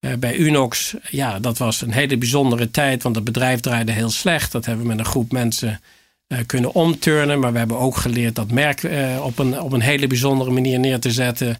Uh, 0.00 0.12
bij 0.18 0.36
Unox, 0.36 0.94
ja, 1.10 1.38
dat 1.38 1.58
was 1.58 1.82
een 1.82 1.92
hele 1.92 2.16
bijzondere 2.18 2.70
tijd. 2.70 3.02
Want 3.02 3.14
het 3.16 3.24
bedrijf 3.24 3.60
draaide 3.60 3.92
heel 3.92 4.10
slecht. 4.10 4.52
Dat 4.52 4.64
hebben 4.66 4.82
we 4.84 4.90
met 4.90 4.98
een 4.98 5.04
groep 5.10 5.32
mensen 5.32 5.80
uh, 6.28 6.38
kunnen 6.46 6.74
omturnen. 6.74 7.38
Maar 7.40 7.52
we 7.52 7.58
hebben 7.58 7.78
ook 7.78 7.96
geleerd 7.96 8.34
dat 8.34 8.50
merk 8.50 8.82
uh, 8.82 9.24
op, 9.24 9.38
een, 9.38 9.60
op 9.60 9.72
een 9.72 9.80
hele 9.80 10.06
bijzondere 10.06 10.50
manier 10.50 10.78
neer 10.78 11.00
te 11.00 11.10
zetten. 11.10 11.58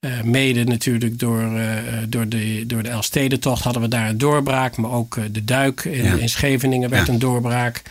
Uh, 0.00 0.22
mede 0.22 0.64
natuurlijk 0.64 1.18
door, 1.18 1.60
door 2.08 2.28
de, 2.28 2.64
door 2.66 2.82
de 2.82 2.88
Elfstedentocht 2.88 3.62
hadden 3.64 3.82
we 3.82 3.88
daar 3.88 4.08
een 4.08 4.18
doorbraak. 4.18 4.76
Maar 4.76 4.90
ook 4.90 5.18
de 5.32 5.44
duik 5.44 5.84
in, 5.84 6.04
Ja. 6.04 6.14
in 6.14 6.28
Scheveningen 6.28 6.90
werd 6.90 7.06
Ja. 7.06 7.12
een 7.12 7.18
doorbraak. 7.18 7.82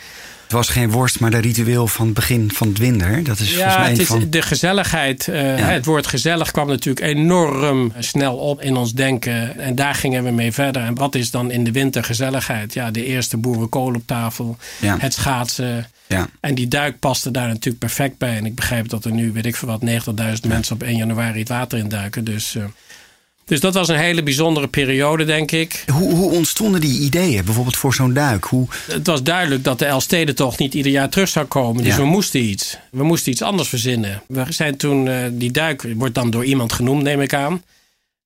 Het 0.46 0.54
was 0.54 0.68
geen 0.68 0.90
worst, 0.90 1.20
maar 1.20 1.30
de 1.30 1.38
ritueel 1.38 1.88
van 1.88 2.04
het 2.04 2.14
begin 2.14 2.50
van 2.54 2.68
het 2.68 2.78
winter. 2.78 3.24
Dat 3.24 3.38
is 3.38 3.54
ja, 3.54 3.78
mij 3.78 3.90
het 3.90 3.98
is 3.98 4.06
van... 4.06 4.30
de 4.30 4.42
gezelligheid. 4.42 5.26
Uh, 5.26 5.36
Het 5.56 5.84
woord 5.84 6.06
gezellig 6.06 6.50
kwam 6.50 6.66
natuurlijk 6.68 7.06
enorm 7.06 7.92
snel 7.98 8.36
op 8.36 8.62
in 8.62 8.76
ons 8.76 8.92
denken. 8.92 9.58
En 9.58 9.74
daar 9.74 9.94
gingen 9.94 10.24
we 10.24 10.30
mee 10.30 10.52
verder. 10.52 10.82
En 10.82 10.94
wat 10.94 11.14
is 11.14 11.30
dan 11.30 11.50
in 11.50 11.64
de 11.64 11.72
winter 11.72 12.04
gezelligheid? 12.04 12.74
Ja, 12.74 12.90
de 12.90 13.04
eerste 13.04 13.36
boerenkool 13.36 13.94
op 13.94 14.02
tafel. 14.06 14.56
Ja. 14.80 14.96
Het 14.98 15.14
schaatsen. 15.14 15.86
Ja. 16.06 16.28
En 16.40 16.54
die 16.54 16.68
duik 16.68 16.98
paste 16.98 17.30
daar 17.30 17.48
natuurlijk 17.48 17.78
perfect 17.78 18.18
bij. 18.18 18.36
En 18.36 18.46
ik 18.46 18.54
begrijp 18.54 18.88
dat 18.88 19.04
er 19.04 19.12
nu, 19.12 19.32
weet 19.32 19.46
ik 19.46 19.56
veel 19.56 19.68
wat, 19.68 19.80
90.000 19.84 20.48
mensen 20.48 20.74
op 20.74 20.82
1 20.82 20.96
januari 20.96 21.38
het 21.38 21.48
water 21.48 21.78
induiken. 21.78 22.24
Dus... 22.24 22.54
Uh, 22.54 22.64
dus 23.46 23.60
dat 23.60 23.74
was 23.74 23.88
een 23.88 23.96
hele 23.98 24.22
bijzondere 24.22 24.66
periode, 24.68 25.24
denk 25.24 25.50
ik. 25.52 25.84
Hoe, 25.92 26.14
hoe 26.14 26.30
ontstonden 26.30 26.80
die 26.80 27.00
ideeën, 27.00 27.44
bijvoorbeeld 27.44 27.76
voor 27.76 27.94
zo'n 27.94 28.12
duik? 28.14 28.44
Hoe... 28.44 28.66
Het 28.90 29.06
was 29.06 29.22
duidelijk 29.22 29.64
dat 29.64 29.78
de 29.78 29.84
Elfstedentocht 29.84 30.58
niet 30.58 30.74
ieder 30.74 30.92
jaar 30.92 31.08
terug 31.08 31.28
zou 31.28 31.46
komen. 31.46 31.82
Dus 31.82 31.92
Ja. 31.94 32.00
we 32.00 32.06
moesten 32.06 32.40
iets. 32.42 32.78
We 32.90 33.04
moesten 33.04 33.32
iets 33.32 33.42
anders 33.42 33.68
verzinnen. 33.68 34.22
We 34.28 34.44
zijn 34.48 34.76
toen, 34.76 35.08
eh, 35.08 35.16
die 35.32 35.50
duik 35.50 35.86
wordt 35.96 36.14
dan 36.14 36.30
door 36.30 36.44
iemand 36.44 36.72
genoemd, 36.72 37.02
neem 37.02 37.20
ik 37.20 37.34
aan. 37.34 37.62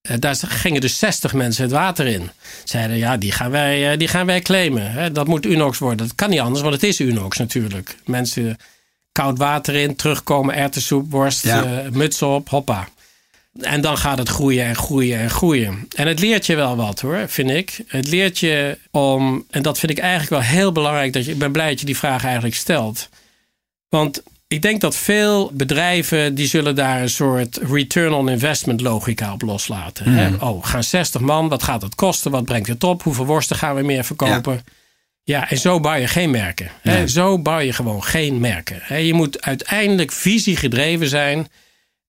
Eh, 0.01 0.15
daar 0.19 0.35
gingen 0.47 0.81
dus 0.81 0.99
60 0.99 1.33
mensen 1.33 1.63
het 1.63 1.71
water 1.71 2.07
in. 2.07 2.29
Zeiden, 2.63 2.97
ja, 2.97 3.17
die 3.17 3.31
gaan 3.31 3.51
wij, 3.51 3.91
eh, 3.91 3.97
die 3.97 4.07
gaan 4.07 4.25
wij 4.25 4.39
claimen. 4.41 4.91
Hè. 4.91 5.11
Dat 5.11 5.27
moet 5.27 5.45
Unox 5.45 5.77
worden. 5.77 6.07
Dat 6.07 6.15
kan 6.15 6.29
niet 6.29 6.39
anders, 6.39 6.61
want 6.61 6.73
het 6.73 6.83
is 6.83 6.99
Unox 6.99 7.37
natuurlijk. 7.37 7.95
Mensen 8.05 8.57
koud 9.11 9.37
water 9.37 9.75
in, 9.75 9.95
terugkomen, 9.95 10.55
erwtensoep, 10.55 11.11
worst, 11.11 11.43
Ja. 11.43 11.83
muts 11.91 12.21
op, 12.21 12.49
hoppa. 12.49 12.87
En 13.59 13.81
dan 13.81 13.97
gaat 13.97 14.17
het 14.17 14.29
groeien 14.29 14.65
en 14.65 14.75
groeien 14.75 15.19
en 15.19 15.29
groeien. 15.29 15.87
En 15.95 16.07
het 16.07 16.19
leert 16.19 16.45
je 16.45 16.55
wel 16.55 16.75
wat 16.75 16.99
hoor, 16.99 17.23
vind 17.27 17.49
ik. 17.49 17.83
Het 17.87 18.07
leert 18.07 18.39
je 18.39 18.77
om, 18.91 19.45
en 19.49 19.61
dat 19.61 19.79
vind 19.79 19.91
ik 19.91 19.97
eigenlijk 19.99 20.29
wel 20.29 20.41
heel 20.41 20.71
belangrijk. 20.71 21.13
Dat 21.13 21.25
je, 21.25 21.31
ik 21.31 21.37
ben 21.37 21.51
blij 21.51 21.69
dat 21.69 21.79
je 21.79 21.85
die 21.85 21.97
vraag 21.97 22.23
eigenlijk 22.23 22.55
stelt. 22.55 23.09
Want 23.89 24.23
ik 24.47 24.61
denk 24.61 24.81
dat 24.81 24.95
veel 24.95 25.51
bedrijven 25.53 26.35
die 26.35 26.47
zullen 26.47 26.75
daar 26.75 27.01
een 27.01 27.09
soort 27.09 27.57
return 27.57 28.13
on 28.13 28.29
investment 28.29 28.81
logica 28.81 29.33
op 29.33 29.41
loslaten. 29.41 30.13
Hè? 30.13 30.45
Oh, 30.45 30.61
we 30.61 30.67
gaan 30.67 30.83
60 30.83 31.21
man, 31.21 31.49
wat 31.49 31.63
gaat 31.63 31.81
het 31.81 31.95
kosten? 31.95 32.31
Wat 32.31 32.45
brengt 32.45 32.67
het 32.67 32.83
op? 32.83 33.03
Hoeveel 33.03 33.25
worsten 33.25 33.55
gaan 33.55 33.75
we 33.75 33.81
meer 33.81 34.03
verkopen? 34.03 34.63
Ja, 35.23 35.49
en 35.49 35.57
zo 35.57 35.79
bouw 35.79 35.95
je 35.95 36.07
geen 36.07 36.31
merken. 36.31 36.71
Hè? 36.81 36.97
Nee. 36.97 37.07
Zo 37.07 37.39
bouw 37.39 37.59
je 37.59 37.73
gewoon 37.73 38.03
geen 38.03 38.39
merken. 38.39 38.79
Hè? 38.81 38.95
Je 38.95 39.13
moet 39.13 39.41
uiteindelijk 39.41 40.11
visie 40.11 40.55
gedreven 40.55 41.07
zijn. 41.07 41.47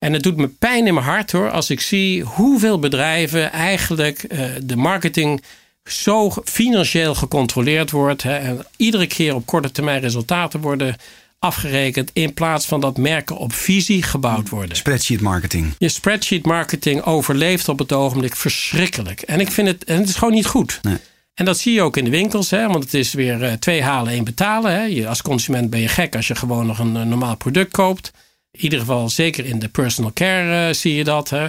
En 0.02 0.12
het 0.12 0.22
doet 0.22 0.36
me 0.36 0.48
pijn 0.48 0.86
in 0.86 0.94
mijn 0.94 1.06
hart 1.06 1.32
hoor, 1.32 1.50
als 1.50 1.70
ik 1.70 1.80
zie 1.80 2.22
hoeveel 2.22 2.78
bedrijven 2.78 3.52
eigenlijk 3.52 4.22
eh, 4.22 4.44
de 4.62 4.76
marketing 4.76 5.42
zo 5.84 6.30
financieel 6.44 7.14
gecontroleerd 7.14 7.90
wordt. 7.90 8.22
Hè, 8.22 8.36
en 8.36 8.66
iedere 8.76 9.06
keer 9.06 9.34
op 9.34 9.46
korte 9.46 9.70
termijn 9.70 10.00
resultaten 10.00 10.60
worden 10.60 10.96
afgerekend. 11.38 12.10
In 12.12 12.34
plaats 12.34 12.66
van 12.66 12.80
dat 12.80 12.96
merken 12.96 13.36
op 13.36 13.52
visie 13.52 14.02
gebouwd 14.02 14.48
worden. 14.48 14.76
Spreadsheet 14.76 15.20
marketing. 15.20 15.74
Je 15.78 15.88
spreadsheet 15.88 16.46
marketing 16.46 17.02
overleeft 17.02 17.68
op 17.68 17.78
het 17.78 17.92
ogenblik 17.92 18.36
verschrikkelijk. 18.36 19.20
En 19.20 19.40
ik 19.40 19.50
vind 19.50 19.68
het, 19.68 19.84
en 19.84 19.98
het 19.98 20.08
is 20.08 20.16
gewoon 20.16 20.34
niet 20.34 20.46
goed. 20.46 20.78
Nee. 20.82 20.96
En 21.34 21.44
dat 21.44 21.58
zie 21.58 21.72
je 21.72 21.82
ook 21.82 21.96
in 21.96 22.04
de 22.04 22.10
winkels, 22.10 22.50
hè, 22.50 22.66
want 22.66 22.84
het 22.84 22.94
is 22.94 23.12
weer 23.12 23.42
eh, 23.42 23.52
twee 23.52 23.82
halen, 23.82 24.12
één 24.12 24.24
betalen. 24.24 24.72
Hè. 24.72 24.82
Je, 24.82 25.08
als 25.08 25.22
consument 25.22 25.70
ben 25.70 25.80
je 25.80 25.88
gek 25.88 26.16
als 26.16 26.26
je 26.26 26.34
gewoon 26.34 26.66
nog 26.66 26.78
een, 26.78 26.96
eh, 26.96 27.02
normaal 27.02 27.36
product 27.36 27.72
koopt. 27.72 28.12
In 28.52 28.62
ieder 28.62 28.78
geval, 28.78 29.08
zeker 29.08 29.44
in 29.44 29.58
de 29.58 29.68
personal 29.68 30.12
care 30.12 30.68
eh, 30.68 30.74
zie 30.74 30.94
je 30.94 31.04
dat. 31.04 31.30
Hè. 31.30 31.46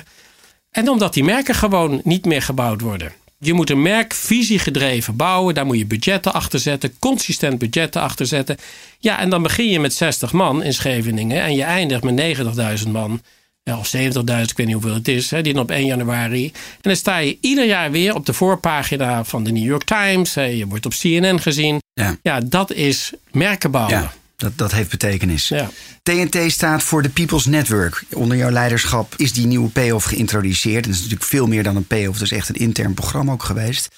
En 0.71 0.89
omdat 0.89 1.13
die 1.13 1.23
merken 1.23 1.55
gewoon 1.55 2.01
niet 2.03 2.25
meer 2.25 2.41
gebouwd 2.41 2.81
worden. 2.81 3.11
Je 3.37 3.53
moet 3.53 3.69
een 3.69 3.81
merk 3.81 4.13
visiegedreven 4.13 5.15
bouwen. 5.15 5.53
Daar 5.53 5.65
moet 5.65 5.77
je 5.77 5.85
budgetten 5.85 6.33
achter 6.33 6.59
zetten. 6.59 6.99
Consistent 6.99 7.57
budgetten 7.57 8.01
achter 8.01 8.25
zetten. 8.25 8.57
Ja, 8.99 9.19
en 9.19 9.29
dan 9.29 9.43
begin 9.43 9.69
je 9.69 9.79
met 9.79 9.93
60 9.93 10.31
man 10.31 10.63
in 10.63 10.73
Scheveningen. 10.73 11.41
En 11.41 11.55
je 11.55 11.63
eindigt 11.63 12.03
met 12.03 12.37
90.000 12.83 12.89
man. 12.89 13.21
Of 13.63 13.95
70.000, 13.95 14.01
ik 14.01 14.57
weet 14.57 14.57
niet 14.57 14.71
hoeveel 14.71 14.93
het 14.93 15.07
is. 15.07 15.31
Hè, 15.31 15.41
die 15.41 15.59
op 15.59 15.71
1 15.71 15.85
januari. 15.85 16.45
En 16.45 16.51
dan 16.81 16.95
sta 16.95 17.17
je 17.17 17.37
ieder 17.41 17.65
jaar 17.65 17.91
weer 17.91 18.15
op 18.15 18.25
de 18.25 18.33
voorpagina 18.33 19.23
van 19.23 19.43
de 19.43 19.51
New 19.51 19.63
York 19.63 19.83
Times. 19.83 20.33
Hè, 20.35 20.43
je 20.43 20.67
wordt 20.67 20.85
op 20.85 20.93
CNN 20.99 21.39
gezien. 21.39 21.81
Ja. 21.93 22.17
Ja, 22.21 22.39
dat 22.39 22.71
is 22.71 23.11
merken 23.31 23.71
bouwen. 23.71 23.97
Ja, 23.97 24.13
dat, 24.43 24.57
dat 24.57 24.71
heeft 24.71 24.89
betekenis. 24.89 25.47
Ja. 25.47 25.69
TNT 26.03 26.51
staat 26.51 26.83
voor 26.83 27.01
de 27.01 27.09
People's 27.09 27.45
Network. 27.45 28.03
Onder 28.13 28.37
jouw 28.37 28.49
leiderschap 28.49 29.13
is 29.17 29.33
die 29.33 29.47
nieuwe 29.47 29.69
payoff 29.69 30.05
geïntroduceerd. 30.05 30.83
Dat 30.83 30.93
is 30.93 30.99
natuurlijk 30.99 31.29
veel 31.29 31.47
meer 31.47 31.63
dan 31.63 31.75
een 31.75 31.87
payoff. 31.87 32.17
Dat 32.19 32.31
is 32.31 32.37
echt 32.37 32.49
een 32.49 32.55
intern 32.55 32.93
programma 32.93 33.31
ook 33.31 33.43
geweest. 33.43 33.89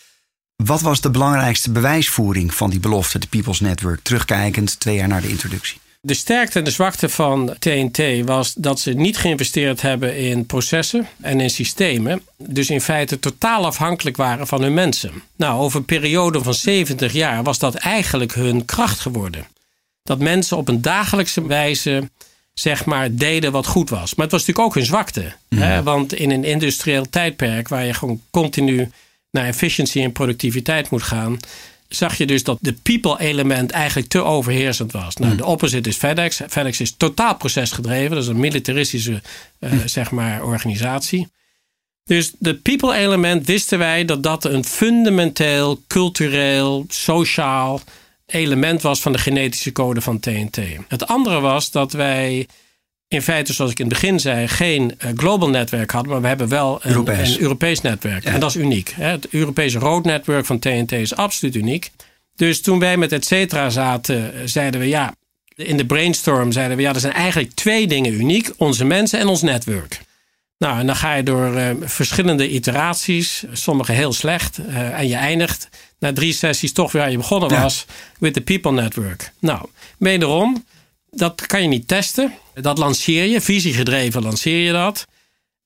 Wat 0.55 0.81
was 0.81 1.01
de 1.01 1.09
belangrijkste 1.09 1.71
bewijsvoering 1.71 2.53
van 2.53 2.69
die 2.69 2.79
belofte, 2.79 3.19
de 3.19 3.27
People's 3.27 3.59
Network, 3.59 3.99
terugkijkend 4.01 4.79
twee 4.79 4.95
jaar 4.95 5.07
na 5.07 5.19
de 5.19 5.29
introductie? 5.29 5.79
De 6.01 6.13
sterkte 6.13 6.59
en 6.59 6.65
de 6.65 6.71
zwakte 6.71 7.09
van 7.09 7.55
TNT 7.59 8.25
was 8.25 8.53
dat 8.53 8.79
ze 8.79 8.91
niet 8.91 9.17
geïnvesteerd 9.17 9.81
hebben 9.81 10.17
in 10.17 10.45
processen 10.45 11.07
en 11.21 11.39
in 11.39 11.49
systemen. 11.49 12.21
Dus 12.37 12.69
in 12.69 12.81
feite 12.81 13.19
totaal 13.19 13.65
afhankelijk 13.65 14.17
waren 14.17 14.47
van 14.47 14.61
hun 14.61 14.73
mensen. 14.73 15.11
Nou, 15.35 15.59
over 15.59 15.79
een 15.79 15.85
periode 15.85 16.43
van 16.43 16.53
70 16.53 17.13
jaar 17.13 17.43
was 17.43 17.59
dat 17.59 17.75
eigenlijk 17.75 18.33
hun 18.33 18.65
kracht 18.65 18.99
geworden. 18.99 19.45
Dat 20.05 20.19
mensen 20.19 20.57
op 20.57 20.67
een 20.67 20.81
dagelijkse 20.81 21.47
wijze 21.47 22.09
zeg 22.53 22.85
maar 22.85 23.15
deden 23.15 23.51
wat 23.51 23.65
goed 23.65 23.89
was. 23.89 24.15
Maar 24.15 24.25
het 24.25 24.33
was 24.33 24.45
natuurlijk 24.45 24.67
ook 24.67 24.75
hun 24.75 24.85
zwakte. 24.85 25.33
Hè? 25.55 25.83
Want 25.83 26.13
in 26.13 26.31
een 26.31 26.43
industrieel 26.43 27.09
tijdperk 27.09 27.67
waar 27.67 27.85
je 27.85 27.93
gewoon 27.93 28.21
continu 28.31 28.89
naar 29.31 29.45
efficiëntie 29.45 30.03
en 30.03 30.11
productiviteit 30.11 30.89
moet 30.89 31.03
gaan, 31.03 31.37
zag 31.87 32.17
je 32.17 32.25
dus 32.25 32.43
dat 32.43 32.57
de 32.61 32.73
people 32.73 33.19
element 33.19 33.71
eigenlijk 33.71 34.07
te 34.07 34.23
overheersend 34.23 34.91
was. 34.91 35.15
Nou, 35.15 35.35
de 35.35 35.45
opposite 35.45 35.89
is 35.89 35.97
FedEx. 35.97 36.41
FedEx 36.49 36.79
is 36.79 36.93
totaal 36.97 37.35
procesgedreven. 37.35 38.15
Dat 38.15 38.23
is 38.23 38.29
een 38.29 38.39
militaristische 38.39 39.21
eh, 39.59 39.71
zeg 39.85 40.11
maar, 40.11 40.43
organisatie. 40.43 41.27
Dus 42.03 42.31
de 42.39 42.55
people 42.55 42.95
element 42.95 43.45
wisten 43.45 43.77
wij 43.77 44.05
dat 44.05 44.23
dat 44.23 44.45
een 44.45 44.65
fundamenteel, 44.65 45.81
cultureel, 45.87 46.85
sociaal 46.87 47.81
element 48.25 48.81
was 48.81 49.01
van 49.01 49.11
de 49.11 49.17
genetische 49.17 49.71
code 49.71 50.01
van 50.01 50.19
TNT. 50.19 50.57
Het 50.87 51.07
andere 51.07 51.39
was 51.39 51.71
dat 51.71 51.91
wij 51.91 52.47
in 53.07 53.21
feite, 53.21 53.53
zoals 53.53 53.71
ik 53.71 53.79
in 53.79 53.85
het 53.85 53.93
begin 53.93 54.19
zei, 54.19 54.47
geen 54.47 54.95
eh, 54.97 55.09
global 55.15 55.49
netwerk 55.49 55.91
hadden, 55.91 56.11
maar 56.11 56.21
we 56.21 56.27
hebben 56.27 56.47
wel 56.47 56.79
een 56.81 56.91
Europees. 56.91 57.35
een 57.35 57.41
Europees 57.41 57.81
netwerk. 57.81 58.23
En 58.23 58.39
dat 58.39 58.49
is 58.49 58.55
uniek. 58.55 58.93
Het 58.95 59.27
Europese 59.29 59.79
roodnetwerk 59.79 60.45
van 60.45 60.59
TNT 60.59 60.91
is 60.91 61.15
absoluut 61.15 61.55
uniek. 61.55 61.91
Dus 62.35 62.61
toen 62.61 62.79
wij 62.79 62.97
met 62.97 63.11
et 63.11 63.25
cetera 63.25 63.69
zaten, 63.69 64.33
eh, 64.33 64.41
zeiden 64.45 64.79
we 64.79 64.87
ja, 64.87 65.13
in 65.55 65.77
de 65.77 65.85
brainstorm 65.85 66.51
zeiden 66.51 66.77
we 66.77 66.83
ja, 66.83 66.93
er 66.93 66.99
zijn 66.99 67.13
eigenlijk 67.13 67.53
twee 67.53 67.87
dingen 67.87 68.13
uniek: 68.13 68.51
onze 68.57 68.85
mensen 68.85 69.19
en 69.19 69.27
ons 69.27 69.41
netwerk. 69.41 69.99
Nou, 70.57 70.79
en 70.79 70.85
dan 70.85 70.95
ga 70.95 71.13
je 71.13 71.23
door 71.23 71.55
eh, 71.55 71.69
verschillende 71.81 72.49
iteraties, 72.49 73.43
sommige 73.51 73.91
heel 73.91 74.13
slecht, 74.13 74.59
en 74.67 75.07
je 75.07 75.15
eindigt 75.15 75.69
na 76.05 76.13
drie 76.13 76.33
sessies 76.33 76.73
toch 76.73 76.91
weer 76.91 77.01
waar 77.01 77.11
je 77.11 77.17
begonnen 77.17 77.49
Ja. 77.49 77.61
was, 77.61 77.85
with 78.19 78.33
the 78.33 78.41
people 78.41 78.71
network. 78.71 79.31
Nou, 79.39 79.65
wederom, 79.97 80.65
dat 81.11 81.45
kan 81.45 81.61
je 81.61 81.67
niet 81.67 81.87
testen. 81.87 82.33
Dat 82.53 82.77
lanceer 82.77 83.25
je, 83.25 83.41
visiegedreven 83.41 84.21
lanceer 84.21 84.65
je 84.65 84.71
dat. 84.71 85.05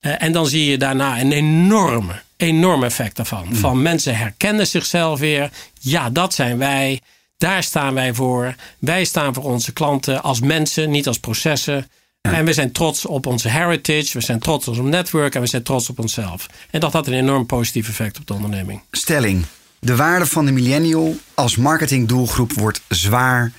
Eh, 0.00 0.22
en 0.22 0.32
dan 0.32 0.46
zie 0.46 0.70
je 0.70 0.78
daarna 0.78 1.20
een 1.20 1.32
enorme, 1.32 2.22
enorm 2.36 2.84
effect 2.84 3.16
daarvan. 3.16 3.46
Van 3.54 3.82
mensen 3.82 4.16
herkennen 4.16 4.66
zichzelf 4.66 5.18
weer. 5.18 5.50
Ja, 5.80 6.10
dat 6.10 6.34
zijn 6.34 6.58
wij. 6.58 7.00
Daar 7.36 7.62
staan 7.62 7.94
wij 7.94 8.14
voor. 8.14 8.54
Wij 8.78 9.04
staan 9.04 9.34
voor 9.34 9.44
onze 9.44 9.72
klanten 9.72 10.22
als 10.22 10.40
mensen, 10.40 10.90
niet 10.90 11.06
als 11.06 11.18
processen. 11.18 11.90
En 12.20 12.44
we 12.44 12.52
zijn 12.52 12.72
trots 12.72 13.06
op 13.06 13.26
onze 13.26 13.48
heritage. 13.48 14.18
We 14.18 14.24
zijn 14.24 14.38
trots 14.38 14.68
op 14.68 14.78
ons 14.78 14.88
netwerk. 14.90 15.34
En 15.34 15.40
we 15.40 15.46
zijn 15.46 15.62
trots 15.62 15.88
op 15.90 15.98
onszelf. 15.98 16.46
En 16.70 16.80
dat 16.80 16.92
had 16.92 17.06
een 17.06 17.12
enorm 17.12 17.46
positief 17.46 17.88
effect 17.88 18.18
op 18.18 18.26
de 18.26 18.34
onderneming. 18.34 18.80
Stelling. 18.90 19.44
De 19.80 19.96
waarde 19.96 20.26
van 20.26 20.44
de 20.46 20.52
millennial 20.52 21.16
als 21.34 21.56
marketingdoelgroep 21.56 22.52
wordt 22.52 22.80
zwaar 22.88 23.52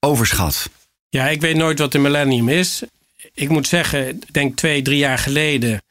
overschat. 0.00 0.70
Ja, 1.08 1.28
ik 1.28 1.40
weet 1.40 1.56
nooit 1.56 1.78
wat 1.78 1.92
de 1.92 1.98
millennium 1.98 2.48
is. 2.48 2.82
Ik 3.34 3.48
moet 3.48 3.66
zeggen, 3.66 4.08
ik 4.08 4.32
denk 4.32 4.56
twee, 4.56 4.82
drie 4.82 4.98
jaar 4.98 5.18
geleden 5.18 5.82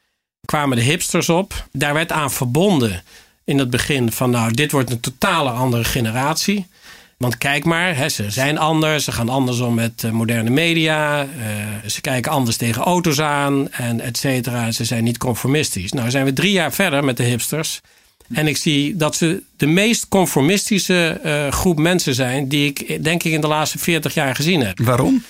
kwamen 0.44 0.76
de 0.76 0.82
hipsters 0.82 1.28
op. 1.28 1.66
Daar 1.72 1.94
werd 1.94 2.12
aan 2.12 2.30
verbonden 2.30 3.02
in 3.44 3.58
het 3.58 3.70
begin 3.70 4.12
van 4.12 4.30
nou, 4.30 4.52
dit 4.52 4.72
wordt 4.72 4.90
een 4.90 5.00
totale 5.00 5.50
andere 5.50 5.84
generatie. 5.84 6.66
Want 7.16 7.38
kijk 7.38 7.64
maar, 7.64 7.96
hè, 7.96 8.08
ze 8.08 8.30
zijn 8.30 8.58
anders, 8.58 9.04
ze 9.04 9.12
gaan 9.12 9.28
anders 9.28 9.60
om 9.60 9.74
met 9.74 10.04
eh, 10.04 10.10
moderne 10.10 10.50
media, 10.50 11.22
eh, 11.22 11.28
ze 11.86 12.00
kijken 12.00 12.32
anders 12.32 12.56
tegen 12.56 12.82
auto's 12.82 13.20
aan 13.20 13.72
en 13.72 14.00
et 14.00 14.16
cetera. 14.16 14.70
Ze 14.70 14.84
zijn 14.84 15.04
niet 15.04 15.18
conformistisch. 15.18 15.92
Nou 15.92 16.10
zijn 16.10 16.24
we 16.24 16.32
drie 16.32 16.52
jaar 16.52 16.72
verder 16.72 17.04
met 17.04 17.16
de 17.16 17.22
hipsters. 17.22 17.80
En 18.32 18.46
ik 18.46 18.56
zie 18.56 18.96
dat 18.96 19.16
ze 19.16 19.42
de 19.56 19.66
meest 19.66 20.08
conformistische 20.08 21.20
eh, 21.22 21.52
groep 21.52 21.78
mensen 21.78 22.14
zijn 22.14 22.48
die 22.48 22.66
ik 22.66 23.04
denk 23.04 23.22
ik 23.22 23.32
in 23.32 23.40
de 23.40 23.46
laatste 23.46 23.78
40 23.78 24.14
jaar 24.14 24.34
gezien 24.34 24.60
heb. 24.60 24.78
Waarom? 24.78 25.24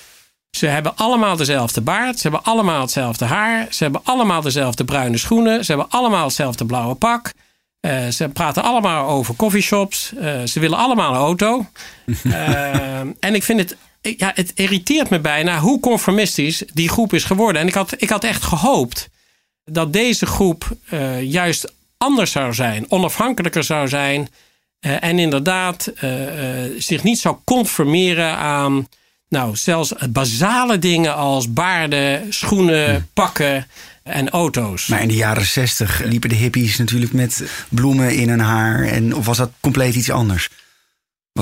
Ze 0.50 0.66
hebben 0.66 0.96
allemaal 0.96 1.36
dezelfde 1.36 1.80
baard. 1.80 2.16
Ze 2.18 2.22
hebben 2.22 2.44
allemaal 2.44 2.80
hetzelfde 2.80 3.24
haar. 3.24 3.66
Ze 3.70 3.82
hebben 3.82 4.00
allemaal 4.04 4.40
dezelfde 4.40 4.84
bruine 4.84 5.16
schoenen. 5.16 5.64
Ze 5.64 5.72
hebben 5.72 5.90
allemaal 5.90 6.24
hetzelfde 6.24 6.66
blauwe 6.66 6.94
pak. 6.94 7.32
Uh, 7.80 8.08
ze 8.08 8.28
praten 8.28 8.62
allemaal 8.62 9.08
over 9.08 9.36
coffeeshops. 9.36 10.12
Uh, 10.14 10.42
ze 10.42 10.60
willen 10.60 10.78
allemaal 10.78 11.10
een 11.10 11.20
auto. 11.20 11.66
en 13.20 13.34
ik 13.34 13.42
vind 13.42 13.58
het, 13.60 13.76
ja, 14.18 14.32
het 14.34 14.52
irriteert 14.54 15.10
me 15.10 15.20
bijna 15.20 15.58
hoe 15.58 15.80
conformistisch 15.80 16.62
die 16.72 16.88
groep 16.88 17.12
is 17.12 17.24
geworden. 17.24 17.60
En 17.60 17.68
ik 17.68 17.74
had, 17.74 17.94
ik 17.96 18.08
had 18.08 18.24
echt 18.24 18.42
gehoopt 18.42 19.08
dat 19.64 19.92
deze 19.92 20.26
groep 20.26 20.76
juist 21.20 21.72
anders 22.02 22.30
zou 22.30 22.54
zijn, 22.54 22.86
onafhankelijker 22.88 23.64
zou 23.64 23.88
zijn. 23.88 24.28
en 24.80 25.18
inderdaad 25.18 25.92
zich 26.78 27.02
niet 27.02 27.18
zou 27.18 27.36
conformeren 27.44 28.36
aan 28.36 28.86
nou, 29.30 29.56
zelfs 29.56 29.92
basale 30.10 30.78
dingen 30.78 31.14
als 31.14 31.52
baarden, 31.52 32.32
schoenen, 32.32 33.08
pakken 33.14 33.66
en 34.02 34.30
auto's. 34.30 34.86
Maar 34.86 35.02
in 35.02 35.08
de 35.08 35.14
jaren 35.14 35.46
zestig 35.46 36.02
liepen 36.04 36.28
de 36.28 36.34
hippies 36.34 36.76
natuurlijk 36.76 37.12
met 37.12 37.42
bloemen 37.68 38.16
in 38.16 38.28
hun 38.28 38.40
haar. 38.40 38.84
En, 38.84 39.14
of 39.14 39.26
was 39.26 39.36
dat 39.36 39.50
compleet 39.60 39.94
iets 39.94 40.10
anders? 40.10 40.50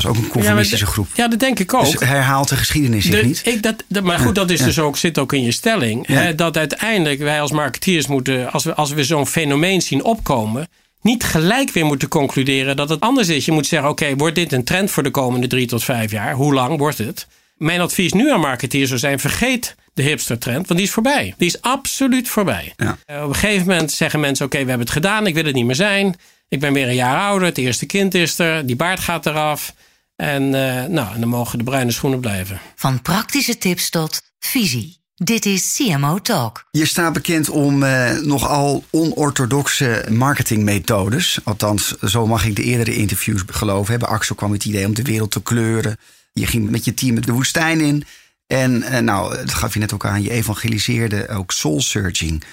Was 0.03 0.17
ook 0.17 0.17
een 0.17 0.29
conformistische 0.29 0.85
ja, 0.85 0.91
groep. 0.91 1.09
Ja, 1.15 1.29
dat 1.29 1.39
denk 1.39 1.59
ik 1.59 1.75
ook. 1.75 1.85
Dus 1.85 2.01
herhaalt 2.01 2.49
de 2.49 2.57
geschiedenis 2.57 3.05
zich 3.05 3.23
niet? 3.23 3.43
Ik, 3.45 3.63
dat, 3.63 4.03
maar 4.03 4.19
goed, 4.19 4.35
dat 4.35 4.51
is 4.51 4.61
dus 4.61 4.79
ook, 4.79 4.97
zit 4.97 5.19
ook 5.19 5.33
in 5.33 5.43
je 5.43 5.53
stelling. 5.53 6.07
Hè, 6.07 6.35
dat 6.35 6.57
uiteindelijk 6.57 7.19
wij 7.21 7.41
als 7.41 7.51
marketeers 7.51 8.07
moeten, 8.07 8.53
als 8.53 8.65
we, 8.65 8.75
als 8.75 8.91
we 8.93 9.05
zo'n 9.05 9.27
fenomeen 9.27 9.83
zien 9.83 10.05
opkomen, 10.05 10.69
niet 11.03 11.25
gelijk 11.25 11.71
weer 11.71 11.85
moeten 11.85 12.09
concluderen 12.09 12.77
dat 12.77 12.89
het 12.89 13.01
anders 13.01 13.29
is. 13.29 13.45
Je 13.45 13.53
moet 13.53 13.67
zeggen, 13.67 13.89
oké, 13.89 14.17
wordt 14.17 14.35
dit 14.35 14.53
een 14.53 14.65
trend 14.65 14.91
voor 14.91 15.03
de 15.03 15.11
komende 15.11 15.47
drie 15.47 15.67
tot 15.67 15.85
vijf 15.85 16.11
jaar? 16.11 16.35
Hoe 16.35 16.55
lang 16.55 16.79
wordt 16.79 16.99
het? 16.99 17.27
Mijn 17.57 17.81
advies 17.81 18.13
nu 18.13 18.31
aan 18.31 18.41
marketeers 18.41 18.89
zou 18.89 19.01
zijn: 19.01 19.19
vergeet 19.19 19.77
de 19.95 20.03
hipster-trend, 20.03 20.67
want 20.67 20.79
die 20.79 20.89
is 20.89 20.95
voorbij. 20.95 21.35
Die 21.39 21.49
is 21.49 21.63
absoluut 21.63 22.29
voorbij. 22.29 22.73
Ja. 22.77 22.99
Uh, 23.11 23.23
op 23.23 23.29
een 23.29 23.35
gegeven 23.35 23.67
moment 23.67 23.93
zeggen 23.93 24.21
mensen: 24.21 24.47
Oké, 24.47 24.59
we 24.59 24.69
hebben 24.69 24.87
het 24.87 24.95
gedaan, 24.95 25.27
ik 25.27 25.35
wil 25.35 25.45
het 25.45 25.55
niet 25.55 25.67
meer 25.67 25.75
zijn. 25.75 26.17
Ik 26.49 26.61
ben 26.61 26.73
weer 26.73 26.89
een 26.89 26.95
jaar 26.95 27.21
ouder, 27.21 27.49
het 27.49 27.59
eerste 27.59 27.87
kind 27.87 28.15
is 28.15 28.39
er, 28.39 28.67
die 28.67 28.77
baard 28.77 29.01
gaat 29.01 29.27
eraf. 29.27 29.75
En, 30.19 30.43
uh, 30.43 30.85
nou, 30.85 31.15
en 31.15 31.21
dan 31.21 31.29
mogen 31.29 31.59
de 31.59 31.65
bruine 31.65 31.91
schoenen 31.91 32.21
blijven. 32.21 32.61
Van 32.75 33.03
praktische 33.03 33.59
tips 33.59 33.91
tot 33.91 34.23
visie. 34.39 34.97
Dit 35.15 35.47
is 35.47 35.75
CMO 35.77 36.19
Talk. 36.19 36.65
Je 36.71 36.87
staat 36.87 37.13
bekend 37.13 37.49
om 37.49 37.83
uh, 37.83 38.19
nogal 38.19 38.85
onorthodoxe 38.91 40.05
marketingmethodes. 40.11 41.39
Althans, 41.45 41.99
zo 41.99 42.27
mag 42.27 42.45
ik 42.45 42.57
de 42.57 42.63
eerdere 42.63 42.97
interviews 42.97 43.43
geloven. 43.47 43.91
Hebben 43.91 44.09
Axel 44.09 44.35
kwam 44.35 44.53
het 44.53 44.65
idee 44.65 44.87
om 44.87 44.95
de 44.95 45.03
wereld 45.03 45.31
te 45.31 45.43
kleuren. 45.43 45.97
Je 46.33 46.47
ging 46.47 46.71
met 46.71 46.85
je 46.85 46.95
team 46.95 47.21
de 47.21 47.33
woestijn 47.33 47.81
in. 47.81 48.05
En 48.47 48.73
uh, 48.73 48.99
nou, 48.99 49.37
dat 49.37 49.55
gaf 49.55 49.75
je 49.75 49.81
net 49.81 49.93
ook 49.93 50.07
aan. 50.07 50.23
Je 50.23 50.31
evangeliseerde 50.31 51.29
ook 51.29 51.53
soul 51.53 51.81
searching. 51.81 52.45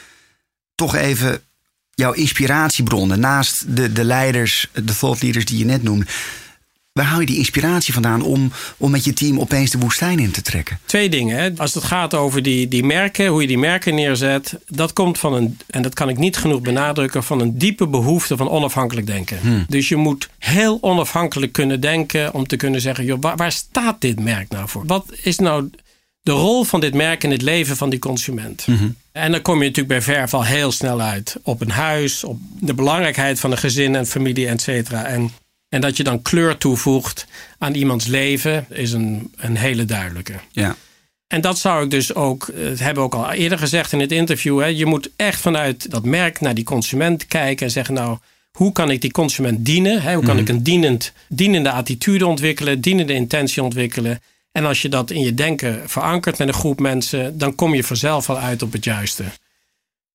Toch 0.75 0.95
even 0.95 1.41
jouw 1.93 2.11
inspiratiebronnen. 2.11 3.19
Naast 3.19 3.75
de, 3.75 3.91
de 3.91 4.03
leiders, 4.03 4.69
de 4.73 4.97
thought 4.97 5.21
leaders 5.21 5.45
die 5.45 5.57
je 5.57 5.65
net 5.65 5.83
noemde. 5.83 6.05
Waar 6.99 7.05
haal 7.05 7.19
je 7.19 7.25
die 7.25 7.37
inspiratie 7.37 7.93
vandaan 7.93 8.21
om, 8.21 8.51
om 8.77 8.91
met 8.91 9.03
je 9.03 9.13
team 9.13 9.39
opeens 9.39 9.71
de 9.71 9.77
woestijn 9.77 10.19
in 10.19 10.31
te 10.31 10.41
trekken? 10.41 10.79
Twee 10.85 11.09
dingen. 11.09 11.37
Hè. 11.37 11.49
Als 11.57 11.73
het 11.73 11.83
gaat 11.83 12.13
over 12.13 12.43
die, 12.43 12.67
die 12.67 12.83
merken, 12.83 13.27
hoe 13.27 13.41
je 13.41 13.47
die 13.47 13.57
merken 13.57 13.95
neerzet. 13.95 14.59
Dat 14.67 14.93
komt 14.93 15.19
van 15.19 15.33
een, 15.33 15.57
en 15.67 15.81
dat 15.81 15.93
kan 15.93 16.09
ik 16.09 16.17
niet 16.17 16.37
genoeg 16.37 16.61
benadrukken, 16.61 17.23
van 17.23 17.39
een 17.39 17.57
diepe 17.57 17.87
behoefte 17.87 18.37
van 18.37 18.49
onafhankelijk 18.49 19.07
denken. 19.07 19.39
Hmm. 19.41 19.65
Dus 19.67 19.89
je 19.89 19.95
moet 19.95 20.29
heel 20.39 20.77
onafhankelijk 20.81 21.51
kunnen 21.51 21.79
denken 21.79 22.33
om 22.33 22.47
te 22.47 22.55
kunnen 22.55 22.81
zeggen: 22.81 23.05
joh, 23.05 23.17
waar, 23.21 23.35
waar 23.35 23.51
staat 23.51 24.01
dit 24.01 24.19
merk 24.19 24.49
nou 24.49 24.69
voor? 24.69 24.85
Wat 24.85 25.05
is 25.21 25.39
nou 25.39 25.69
de 26.21 26.31
rol 26.31 26.63
van 26.63 26.79
dit 26.79 26.93
merk 26.93 27.23
in 27.23 27.31
het 27.31 27.41
leven 27.41 27.77
van 27.77 27.89
die 27.89 27.99
consument? 27.99 28.67
Mm 28.67 28.95
En 29.11 29.31
dan 29.31 29.41
kom 29.41 29.57
je 29.57 29.67
natuurlijk 29.67 29.87
bij 29.87 30.15
verf 30.15 30.33
al 30.33 30.45
heel 30.45 30.71
snel 30.71 31.01
uit 31.01 31.35
op 31.43 31.61
een 31.61 31.71
huis, 31.71 32.23
op 32.23 32.39
de 32.59 32.73
belangrijkheid 32.73 33.39
van 33.39 33.51
een 33.51 33.57
gezin 33.57 33.95
en 33.95 34.07
familie, 34.07 34.47
et 34.47 34.61
cetera. 34.61 35.05
En 35.05 35.31
en 35.69 35.81
dat 35.81 35.97
je 35.97 36.03
dan 36.03 36.21
kleur 36.21 36.57
toevoegt 36.57 37.25
aan 37.57 37.73
iemands 37.73 38.05
leven, 38.05 38.65
is 38.69 38.91
een, 38.91 39.33
een 39.35 39.57
hele 39.57 39.85
duidelijke. 39.85 40.33
Ja. 40.51 40.75
En 41.27 41.41
dat 41.41 41.57
zou 41.57 41.83
ik 41.83 41.89
dus 41.89 42.13
ook, 42.13 42.45
dat 42.45 42.79
hebben 42.79 43.03
we 43.03 43.09
ook 43.09 43.15
al 43.15 43.31
eerder 43.31 43.57
gezegd 43.57 43.91
in 43.91 43.99
het 43.99 44.11
interview. 44.11 44.59
Hè, 44.59 44.65
je 44.65 44.85
moet 44.85 45.09
echt 45.15 45.41
vanuit 45.41 45.91
dat 45.91 46.05
merk 46.05 46.41
naar 46.41 46.53
die 46.53 46.63
consument 46.63 47.27
kijken 47.27 47.65
en 47.65 47.71
zeggen: 47.71 47.93
Nou, 47.93 48.17
hoe 48.51 48.71
kan 48.71 48.89
ik 48.89 49.01
die 49.01 49.11
consument 49.11 49.65
dienen? 49.65 50.01
Hè? 50.01 50.15
Hoe 50.15 50.23
kan 50.23 50.37
ik 50.37 50.47
mhm. 50.47 50.55
een 50.55 50.63
dienend, 50.63 51.13
dienende 51.27 51.71
attitude 51.71 52.27
ontwikkelen, 52.27 52.81
dienende 52.81 53.13
intentie 53.13 53.63
ontwikkelen? 53.63 54.21
En 54.51 54.65
als 54.65 54.81
je 54.81 54.89
dat 54.89 55.11
in 55.11 55.21
je 55.21 55.33
denken 55.33 55.89
verankert 55.89 56.37
met 56.37 56.47
een 56.47 56.53
groep 56.53 56.79
mensen, 56.79 57.37
dan 57.37 57.55
kom 57.55 57.75
je 57.75 57.83
vanzelf 57.83 58.29
al 58.29 58.37
uit 58.37 58.61
op 58.61 58.71
het 58.71 58.83
juiste. 58.83 59.23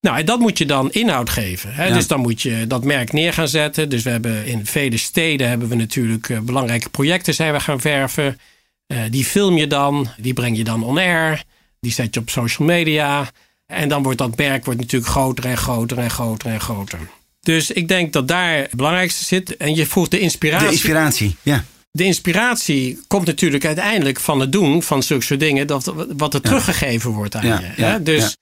Nou, 0.01 0.17
en 0.17 0.25
dat 0.25 0.39
moet 0.39 0.57
je 0.57 0.65
dan 0.65 0.91
inhoud 0.91 1.29
geven. 1.29 1.73
Hè? 1.73 1.93
Dus 1.93 2.07
dan 2.07 2.19
moet 2.19 2.41
je 2.41 2.67
dat 2.67 2.83
merk 2.83 3.13
neer 3.13 3.33
gaan 3.33 3.47
zetten. 3.47 3.89
Dus 3.89 4.03
we 4.03 4.09
hebben 4.09 4.45
in 4.45 4.65
vele 4.65 4.97
steden 4.97 5.49
hebben 5.49 5.67
we 5.67 5.75
natuurlijk 5.75 6.29
uh, 6.29 6.39
belangrijke 6.39 6.89
projecten 6.89 7.33
zijn 7.33 7.53
we 7.53 7.59
gaan 7.59 7.81
verven. 7.81 8.39
Uh, 8.87 8.99
die 9.09 9.25
film 9.25 9.57
je 9.57 9.67
dan, 9.67 10.07
die 10.17 10.33
breng 10.33 10.57
je 10.57 10.63
dan 10.63 10.83
on 10.83 10.97
air. 10.97 11.43
Die 11.79 11.91
zet 11.91 12.13
je 12.13 12.19
op 12.19 12.29
social 12.29 12.67
media. 12.67 13.31
En 13.65 13.89
dan 13.89 14.03
wordt 14.03 14.17
dat 14.17 14.37
merk 14.37 14.65
wordt 14.65 14.79
natuurlijk 14.79 15.11
groter 15.11 15.45
en 15.45 15.57
groter 15.57 15.97
en 15.97 16.09
groter 16.09 16.51
en 16.51 16.61
groter. 16.61 16.99
Dus 17.39 17.71
ik 17.71 17.87
denk 17.87 18.13
dat 18.13 18.27
daar 18.27 18.57
het 18.57 18.75
belangrijkste 18.75 19.23
zit. 19.23 19.57
En 19.57 19.75
je 19.75 19.85
voelt 19.85 20.11
de 20.11 20.19
inspiratie. 20.19 20.67
De 20.67 20.73
inspiratie, 20.73 21.35
ja. 21.41 21.63
De 21.91 22.03
inspiratie 22.03 22.99
komt 23.07 23.25
natuurlijk 23.25 23.65
uiteindelijk 23.65 24.19
van 24.19 24.39
het 24.39 24.51
doen 24.51 24.83
van 24.83 25.03
zulke 25.03 25.23
soort 25.23 25.39
dingen. 25.39 25.67
Dat, 25.67 25.93
wat 26.17 26.33
er 26.33 26.41
teruggegeven 26.41 27.11
wordt 27.11 27.35
aan 27.35 27.45
je. 27.45 27.71
Ja, 27.75 27.99
dus 27.99 28.37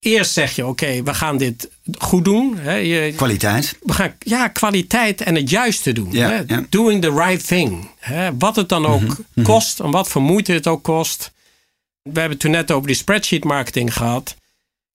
Eerst 0.00 0.32
zeg 0.32 0.56
je, 0.56 0.66
oké, 0.66 1.02
we 1.02 1.14
gaan 1.14 1.36
dit 1.36 1.70
goed 1.98 2.24
doen. 2.24 2.58
Hè. 2.58 2.74
Je, 2.74 3.12
kwaliteit. 3.12 3.78
We 3.82 3.92
gaan, 3.92 4.14
ja, 4.18 4.48
kwaliteit 4.48 5.20
en 5.20 5.34
het 5.34 5.50
juiste 5.50 5.92
doen. 5.92 6.14
hè. 6.14 6.44
Doing 6.68 7.02
the 7.02 7.12
right 7.12 7.46
thing. 7.46 7.90
Hè. 7.98 8.36
Wat 8.36 8.56
het 8.56 8.68
dan 8.68 8.86
ook 8.86 9.00
mhm, 9.00 9.20
mhm. 9.34 9.46
kost 9.46 9.80
en 9.80 9.90
wat 9.90 10.08
voor 10.08 10.22
moeite 10.22 10.52
het 10.52 10.66
ook 10.66 10.82
kost. 10.82 11.32
We 12.02 12.20
hebben 12.20 12.30
het 12.30 12.40
toen 12.40 12.50
net 12.50 12.70
over 12.70 12.86
die 12.86 12.96
spreadsheet 12.96 13.44
marketing 13.44 13.92
gehad. 13.92 14.36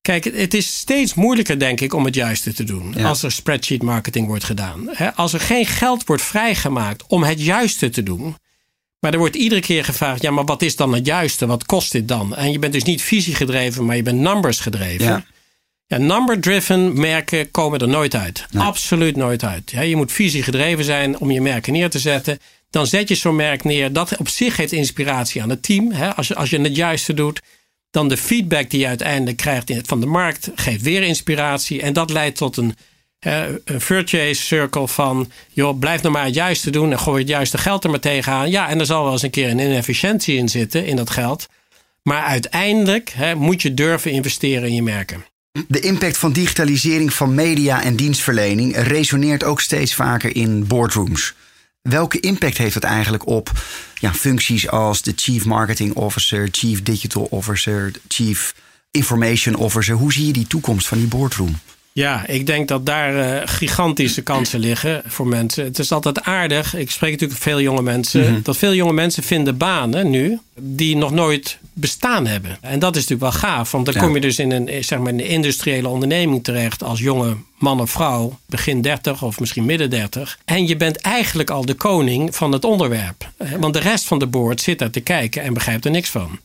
Kijk, 0.02 0.24
het 0.24 0.54
is 0.54 0.78
steeds 0.78 1.14
moeilijker, 1.14 1.60
denk 1.60 1.82
ik, 1.82 1.94
om 1.94 2.06
het 2.06 2.16
juiste 2.16 2.54
te 2.54 2.64
doen. 2.64 2.96
Als 2.96 3.24
er 3.24 3.32
spreadsheet 3.32 3.84
marketing 3.84 4.28
wordt 4.28 4.44
gedaan. 4.44 4.98
Als 5.16 5.34
er 5.34 5.40
geen 5.40 5.66
geld 5.66 6.06
wordt 6.06 6.24
vrijgemaakt 6.24 7.04
om 7.08 7.24
het 7.24 7.42
juiste 7.42 7.90
te 7.90 8.04
doen 8.04 8.36
maar 9.04 9.14
er 9.14 9.20
wordt 9.20 9.36
iedere 9.36 9.62
keer 9.62 9.84
gevraagd: 9.84 10.22
ja, 10.22 10.32
maar 10.32 10.46
wat 10.46 10.62
is 10.62 10.76
dan 10.76 10.94
het 10.94 11.06
juiste? 11.06 11.46
Wat 11.46 11.66
kost 11.66 11.92
dit 11.92 12.08
dan? 12.08 12.36
En 12.36 12.52
je 12.52 12.60
bent 12.60 12.74
dus 12.74 12.84
niet 12.84 13.02
visie 13.02 13.36
gedreven, 13.36 13.86
maar 13.86 13.96
je 13.96 14.02
bent 14.02 14.20
numbers 14.20 14.60
gedreven. 14.60 15.06
Ja. 15.06 15.24
Ja, 15.88 15.98
number-driven 15.98 17.00
merken 17.00 17.52
komen 17.52 17.80
er 17.80 17.88
nooit 17.88 18.16
uit. 18.16 18.46
Absoluut 18.58 19.16
nooit 19.16 19.44
uit. 19.44 19.72
Ja, 19.72 19.82
je 19.82 19.96
moet 19.96 20.12
visie 20.12 20.44
gedreven 20.44 20.84
zijn 20.84 21.20
om 21.20 21.32
je 21.32 21.42
merken 21.42 21.74
neer 21.74 21.90
te 21.90 22.00
zetten. 22.00 22.40
Dan 22.70 22.88
zet 22.88 23.08
je 23.08 23.16
zo'n 23.16 23.36
merk 23.36 23.64
neer. 23.64 23.94
Dat 23.94 24.18
op 24.18 24.30
zich 24.30 24.56
geeft 24.56 24.72
inspiratie 24.72 25.42
aan 25.42 25.50
het 25.50 25.64
team. 25.64 25.92
Hè? 25.92 26.16
Als, 26.16 26.28
je, 26.28 26.36
als 26.36 26.50
je 26.50 26.62
het 26.62 26.76
juiste 26.76 27.14
doet. 27.14 27.42
Dan 27.92 28.08
de 28.08 28.18
feedback 28.18 28.70
die 28.70 28.80
je 28.80 28.88
uiteindelijk 28.88 29.38
krijgt 29.38 29.72
van 29.86 30.00
de 30.00 30.06
markt 30.06 30.52
geeft 30.56 30.82
weer 30.82 31.04
inspiratie. 31.04 31.82
En 31.82 31.94
dat 31.94 32.10
leidt 32.10 32.38
tot 32.38 32.58
een 32.58 32.76
een 33.24 33.82
virtuous 33.82 34.48
circle 34.48 34.88
van, 34.88 35.32
joh, 35.50 35.80
blijf 35.80 36.02
nou 36.02 36.14
maar 36.14 36.26
het 36.26 36.34
juiste 36.34 36.70
doen 36.70 36.92
en 36.92 37.00
gooi 37.00 37.20
het 37.20 37.30
juiste 37.30 37.58
geld 37.58 37.84
er 37.84 37.90
maar 37.90 38.00
tegenaan. 38.00 38.50
Ja, 38.50 38.70
en 38.70 38.80
er 38.80 38.86
zal 38.86 39.04
wel 39.04 39.12
eens 39.12 39.22
een 39.22 39.30
keer 39.30 39.50
een 39.50 39.60
inefficiëntie 39.60 40.38
in 40.38 40.50
zitten 40.50 40.86
in 40.86 40.96
dat 40.96 41.10
geld. 41.10 41.48
Maar 42.04 42.24
uiteindelijk 42.24 43.10
hè, 43.10 43.36
moet 43.36 43.62
je 43.62 43.74
durven 43.74 44.12
investeren 44.12 44.68
in 44.68 44.76
je 44.76 44.84
merken. 44.84 45.26
De 45.68 45.80
impact 45.80 46.18
van 46.18 46.32
digitalisering 46.32 47.14
van 47.14 47.36
media 47.36 47.84
en 47.84 47.96
dienstverlening 47.96 48.76
resoneert 48.76 49.44
ook 49.44 49.62
steeds 49.62 49.96
vaker 49.96 50.36
in 50.36 50.68
boardrooms. 50.68 51.34
Welke 51.82 52.20
impact 52.20 52.58
heeft 52.58 52.76
het 52.76 52.84
eigenlijk 52.84 53.28
op 53.28 53.52
ja, 53.96 54.14
functies 54.14 54.70
als 54.70 55.02
de 55.02 55.14
Chief 55.16 55.46
Marketing 55.46 55.94
Officer, 55.94 56.48
Chief 56.52 56.84
Digital 56.84 57.28
Officer, 57.30 57.92
Chief 58.08 58.56
Information 58.92 59.56
Officer? 59.56 59.96
Hoe 59.96 60.14
zie 60.14 60.26
je 60.26 60.34
die 60.34 60.48
toekomst 60.48 60.88
van 60.88 60.98
die 60.98 61.08
boardroom? 61.08 61.60
Ja, 61.94 62.28
ik 62.28 62.46
denk 62.46 62.68
dat 62.68 62.86
daar 62.86 63.16
uh, 63.16 63.42
gigantische 63.46 64.22
kansen 64.22 64.60
liggen 64.60 65.02
voor 65.06 65.28
mensen. 65.28 65.64
Het 65.64 65.80
is 65.80 65.92
altijd 65.92 66.22
aardig. 66.22 66.76
Ik 66.76 66.92
spreek 66.92 67.12
natuurlijk 67.12 67.40
veel 67.40 67.62
jonge 67.62 67.82
mensen. 67.82 68.32
Mhm. 68.32 68.42
Dat 68.44 68.58
veel 68.58 68.74
jonge 68.74 68.94
mensen 68.94 69.24
vinden 69.24 69.58
banen 69.58 70.10
nu 70.10 70.40
die 70.60 70.96
nog 70.96 71.12
nooit 71.12 71.58
bestaan 71.74 72.28
hebben. 72.28 72.58
En 72.62 72.80
dat 72.80 72.96
is 72.96 73.08
natuurlijk 73.08 73.32
wel 73.32 73.50
gaaf. 73.50 73.72
Want 73.72 73.86
dan 73.86 73.96
kom 73.96 74.14
je 74.14 74.22
dus 74.22 74.40
in 74.40 74.52
een, 74.52 74.84
zeg 74.84 75.00
maar, 75.00 75.14
een 75.14 75.26
industriële 75.26 75.88
onderneming 75.88 76.44
terecht 76.44 76.84
als 76.84 77.00
jonge 77.00 77.36
man 77.58 77.82
of 77.82 77.92
vrouw, 77.92 78.40
begin 78.46 78.82
30 78.82 79.24
of 79.24 79.40
misschien 79.40 79.66
midden 79.66 79.90
30. 79.90 80.40
En 80.46 80.68
je 80.68 80.78
bent 80.78 80.98
eigenlijk 80.98 81.50
al 81.50 81.66
de 81.66 81.74
koning 81.74 82.36
van 82.36 82.52
het 82.52 82.64
onderwerp. 82.64 83.30
Want 83.60 83.74
de 83.74 83.80
rest 83.80 84.06
van 84.06 84.20
de 84.20 84.28
board 84.28 84.62
zit 84.62 84.80
daar 84.80 84.90
te 84.90 85.00
kijken 85.00 85.44
en 85.44 85.54
begrijpt 85.54 85.86
er 85.86 85.92
niks 85.92 86.10
van. 86.10 86.40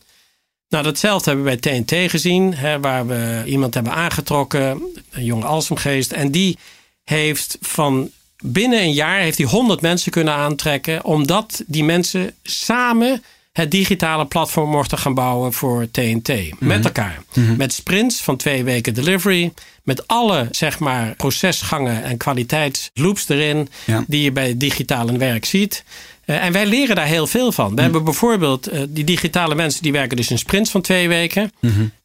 Nou, 0.68 0.84
datzelfde 0.84 1.30
hebben 1.30 1.50
we 1.50 1.58
bij 1.60 1.80
TNT 1.80 2.10
gezien, 2.10 2.54
hè, 2.54 2.80
waar 2.80 3.06
we 3.06 3.42
iemand 3.46 3.74
hebben 3.74 3.92
aangetrokken, 3.92 4.82
een 5.10 5.24
jonge 5.24 5.44
Alsemgeest. 5.44 6.12
En 6.12 6.30
die 6.30 6.58
heeft 7.04 7.58
van 7.60 8.10
binnen 8.42 8.80
een 8.80 8.92
jaar 8.92 9.20
heeft 9.20 9.38
hij 9.38 9.46
100 9.46 9.80
mensen 9.80 10.10
kunnen 10.10 10.34
aantrekken, 10.34 11.04
omdat 11.04 11.62
die 11.66 11.84
mensen 11.84 12.34
samen 12.42 13.22
het 13.52 13.70
digitale 13.70 14.26
platform 14.26 14.70
mochten 14.70 14.98
gaan 14.98 15.14
bouwen 15.14 15.52
voor 15.52 15.90
TNT. 15.90 16.32
Met 16.58 16.84
elkaar. 16.84 17.22
Met 17.56 17.72
sprints 17.72 18.20
van 18.20 18.36
twee 18.36 18.64
weken 18.64 18.94
delivery. 18.94 19.52
Met 19.82 20.06
alle 20.06 20.48
zeg 20.50 20.78
maar, 20.78 21.14
procesgangen 21.16 22.02
en 22.02 22.16
kwaliteitsloops 22.16 23.28
erin. 23.28 23.68
Ja. 23.84 24.04
Die 24.06 24.22
je 24.22 24.32
bij 24.32 24.56
digitale 24.56 25.16
werk 25.16 25.44
ziet. 25.44 25.84
Eh, 26.28 26.44
en 26.44 26.52
wij 26.52 26.66
leren 26.66 26.96
daar 26.96 27.06
heel 27.06 27.26
veel 27.26 27.52
van. 27.52 27.74
We 27.74 27.82
hebben 27.82 28.04
bijvoorbeeld 28.04 28.66
eh, 28.66 28.82
die 28.88 29.04
digitale 29.04 29.54
mensen 29.54 29.82
die 29.82 29.92
werken 29.92 30.16
dus 30.16 30.30
in 30.30 30.38
sprints 30.38 30.70
van 30.70 30.80
twee 30.80 31.08
weken. 31.08 31.52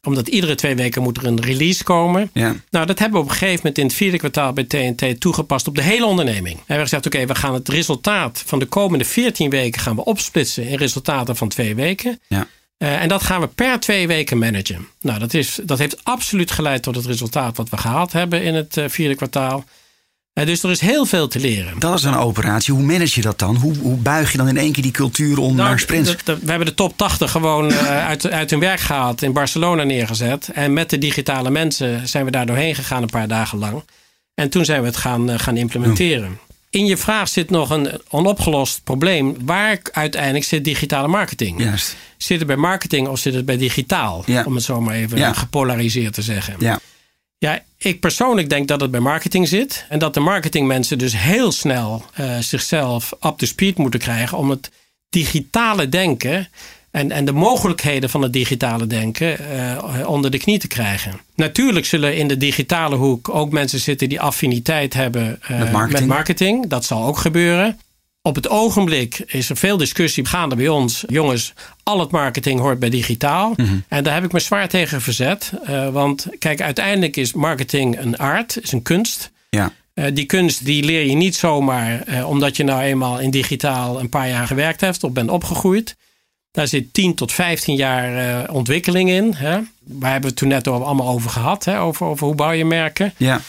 Omdat 0.02 0.28
iedere 0.28 0.54
twee 0.54 0.74
weken 0.74 1.02
moet 1.02 1.16
er 1.16 1.26
een 1.26 1.40
release 1.40 1.84
komen. 1.84 2.30
Ja. 2.32 2.54
Nou, 2.70 2.86
dat 2.86 2.98
hebben 2.98 3.18
we 3.18 3.24
op 3.24 3.30
een 3.30 3.36
gegeven 3.36 3.56
moment 3.56 3.78
in 3.78 3.86
het 3.86 3.94
vierde 3.94 4.18
kwartaal 4.18 4.52
bij 4.52 4.64
TNT 4.64 5.20
toegepast 5.20 5.68
op 5.68 5.74
de 5.74 5.82
hele 5.82 6.06
onderneming. 6.06 6.54
En 6.54 6.60
we 6.60 6.62
hebben 6.66 6.88
gezegd, 6.88 7.06
oké, 7.06 7.26
we 7.26 7.34
gaan 7.34 7.54
het 7.54 7.68
resultaat 7.68 8.42
van 8.46 8.58
de 8.58 8.66
komende 8.66 9.04
14 9.04 9.50
weken 9.50 9.80
gaan 9.80 9.96
we 9.96 10.04
opsplitsen 10.04 10.68
in 10.68 10.76
resultaten 10.76 11.36
van 11.36 11.48
twee 11.48 11.74
weken. 11.74 12.20
Ja. 12.28 12.46
Eh, 12.78 13.02
en 13.02 13.08
dat 13.08 13.22
gaan 13.22 13.40
we 13.40 13.46
per 13.46 13.80
twee 13.80 14.06
weken 14.06 14.38
managen. 14.38 14.88
Nou, 15.00 15.18
dat, 15.18 15.34
is, 15.34 15.58
dat 15.62 15.78
heeft 15.78 16.04
absoluut 16.04 16.50
geleid 16.50 16.82
tot 16.82 16.96
het 16.96 17.06
resultaat 17.06 17.56
wat 17.56 17.68
we 17.68 17.76
gehaald 17.76 18.12
hebben 18.12 18.42
in 18.42 18.54
het 18.54 18.78
vierde 18.86 19.14
kwartaal. 19.14 19.64
Dus 20.34 20.62
er 20.62 20.70
is 20.70 20.80
heel 20.80 21.04
veel 21.06 21.28
te 21.28 21.40
leren. 21.40 21.78
Dat 21.78 21.98
is 21.98 22.04
een 22.04 22.14
operatie. 22.16 22.74
Hoe 22.74 22.82
manage 22.82 23.12
je 23.14 23.20
dat 23.22 23.38
dan? 23.38 23.56
Hoe, 23.56 23.76
hoe 23.76 23.96
buig 23.96 24.32
je 24.32 24.38
dan 24.38 24.48
in 24.48 24.56
één 24.56 24.72
keer 24.72 24.82
die 24.82 24.92
cultuur 24.92 25.38
om 25.38 25.54
Nou, 25.56 25.68
naar 25.68 25.78
sprints? 25.78 26.14
we 26.24 26.36
hebben 26.44 26.66
de 26.66 26.74
top 26.74 26.96
80 26.96 27.30
gewoon 27.30 27.72
eh, 27.72 28.06
uit, 28.06 28.30
uit 28.30 28.50
hun 28.50 28.60
werk 28.60 28.80
gehaald. 28.80 29.22
In 29.22 29.32
Barcelona 29.32 29.82
neergezet. 29.82 30.48
En 30.54 30.72
met 30.72 30.90
de 30.90 30.98
digitale 30.98 31.50
mensen 31.50 32.08
zijn 32.08 32.24
we 32.24 32.30
daar 32.30 32.46
doorheen 32.46 32.74
gegaan 32.74 33.02
een 33.02 33.08
paar 33.10 33.28
dagen 33.28 33.58
lang. 33.58 33.82
En 34.34 34.48
toen 34.50 34.64
zijn 34.64 34.80
we 34.80 34.86
het 34.86 34.96
gaan, 34.96 35.30
eh, 35.30 35.38
gaan 35.38 35.56
implementeren. 35.56 36.38
In 36.70 36.86
je 36.86 36.96
vraag 36.96 37.28
zit 37.28 37.50
nog 37.50 37.70
een 37.70 38.00
onopgelost 38.08 38.80
probleem. 38.84 39.36
Waar 39.44 39.78
uiteindelijk 39.92 40.44
zit 40.44 40.64
digitale 40.64 41.08
marketing? 41.08 41.60
Juist. 41.62 41.96
Zit 42.16 42.38
het 42.38 42.46
bij 42.46 42.56
marketing 42.56 43.08
of 43.08 43.18
zit 43.18 43.34
het 43.34 43.44
bij 43.44 43.56
digitaal? 43.56 44.22
Ja. 44.26 44.42
Om 44.46 44.54
het 44.54 44.64
zo 44.64 44.80
maar 44.80 44.94
even 44.94 45.18
Ja. 45.18 45.32
gepolariseerd 45.32 46.14
te 46.14 46.22
zeggen. 46.22 46.54
Ja. 46.58 46.78
Ja, 47.38 47.62
ik 47.84 48.00
persoonlijk 48.00 48.48
denk 48.48 48.68
dat 48.68 48.80
het 48.80 48.90
bij 48.90 49.00
marketing 49.00 49.48
zit. 49.48 49.86
En 49.88 49.98
dat 49.98 50.14
de 50.14 50.20
marketingmensen 50.20 50.98
dus 50.98 51.18
heel 51.18 51.52
snel 51.52 52.04
eh, 52.14 52.38
zichzelf 52.38 53.12
up 53.26 53.34
to 53.36 53.46
speed 53.46 53.76
moeten 53.78 54.00
krijgen 54.00 54.38
om 54.38 54.50
het 54.50 54.70
digitale 55.08 55.88
denken 55.88 56.48
en, 56.90 57.10
en 57.10 57.24
de 57.24 57.32
mogelijkheden 57.32 58.10
van 58.10 58.22
het 58.22 58.32
digitale 58.32 58.86
denken 58.86 59.38
eh, 59.38 60.08
onder 60.08 60.30
de 60.30 60.38
knie 60.38 60.58
te 60.58 60.68
krijgen. 60.68 61.20
Natuurlijk 61.34 61.86
zullen 61.86 62.16
in 62.16 62.28
de 62.28 62.36
digitale 62.36 62.96
hoek 62.96 63.28
ook 63.28 63.50
mensen 63.50 63.80
zitten 63.80 64.08
die 64.08 64.20
affiniteit 64.20 64.94
hebben 64.94 65.42
eh, 65.42 65.58
Met 65.58 65.72
marketing. 65.72 66.08
marketing. 66.08 66.66
Dat 66.66 66.84
zal 66.84 67.04
ook 67.04 67.18
gebeuren. 67.18 67.78
Op 68.26 68.34
het 68.34 68.48
ogenblik 68.48 69.22
is 69.26 69.50
er 69.50 69.56
veel 69.56 69.76
discussie 69.76 70.26
gaande 70.26 70.56
bij 70.56 70.68
ons. 70.68 71.04
Jongens, 71.06 71.52
al 71.82 72.00
het 72.00 72.10
marketing 72.10 72.60
hoort 72.60 72.78
bij 72.78 72.90
digitaal. 72.90 73.52
Mhm. 73.56 73.76
En 73.88 74.04
daar 74.04 74.14
heb 74.14 74.24
ik 74.24 74.32
me 74.32 74.40
zwaar 74.40 74.68
tegen 74.68 75.00
verzet. 75.00 75.52
Eh, 75.64 75.88
want 75.88 76.26
kijk, 76.38 76.60
uiteindelijk 76.60 77.16
is 77.16 77.32
marketing 77.32 77.98
een 77.98 78.16
art, 78.16 78.58
is 78.62 78.72
een 78.72 78.82
kunst. 78.82 79.30
Ja. 79.50 79.72
Eh, 79.94 80.04
die 80.14 80.24
kunst 80.24 80.64
die 80.64 80.84
leer 80.84 81.06
je 81.06 81.14
niet 81.14 81.36
zomaar 81.36 82.02
eh, 82.02 82.28
omdat 82.28 82.56
je 82.56 82.64
nou 82.64 82.82
eenmaal 82.82 83.18
in 83.18 83.30
digitaal 83.30 84.00
een 84.00 84.08
paar 84.08 84.28
jaar 84.28 84.46
gewerkt 84.46 84.80
hebt 84.80 85.04
of 85.04 85.12
bent 85.12 85.30
opgegroeid. 85.30 85.96
Daar 86.50 86.68
zit 86.68 86.92
10 86.92 87.14
tot 87.14 87.32
15 87.32 87.76
jaar 87.76 88.50
ontwikkeling 88.50 89.10
in. 89.10 89.34
Hè? 89.34 89.60
Waar 89.80 90.12
hebben 90.12 90.20
we 90.20 90.26
het 90.26 90.36
toen 90.36 90.48
net 90.48 90.66
al 90.66 90.84
allemaal 90.84 91.08
over 91.08 91.30
gehad, 91.30 91.64
hè? 91.64 91.80
Over, 91.80 92.06
over 92.06 92.26
hoe 92.26 92.34
bouw 92.34 92.52
je 92.52 92.64
merken. 92.64 93.14
Ja. 93.16 93.40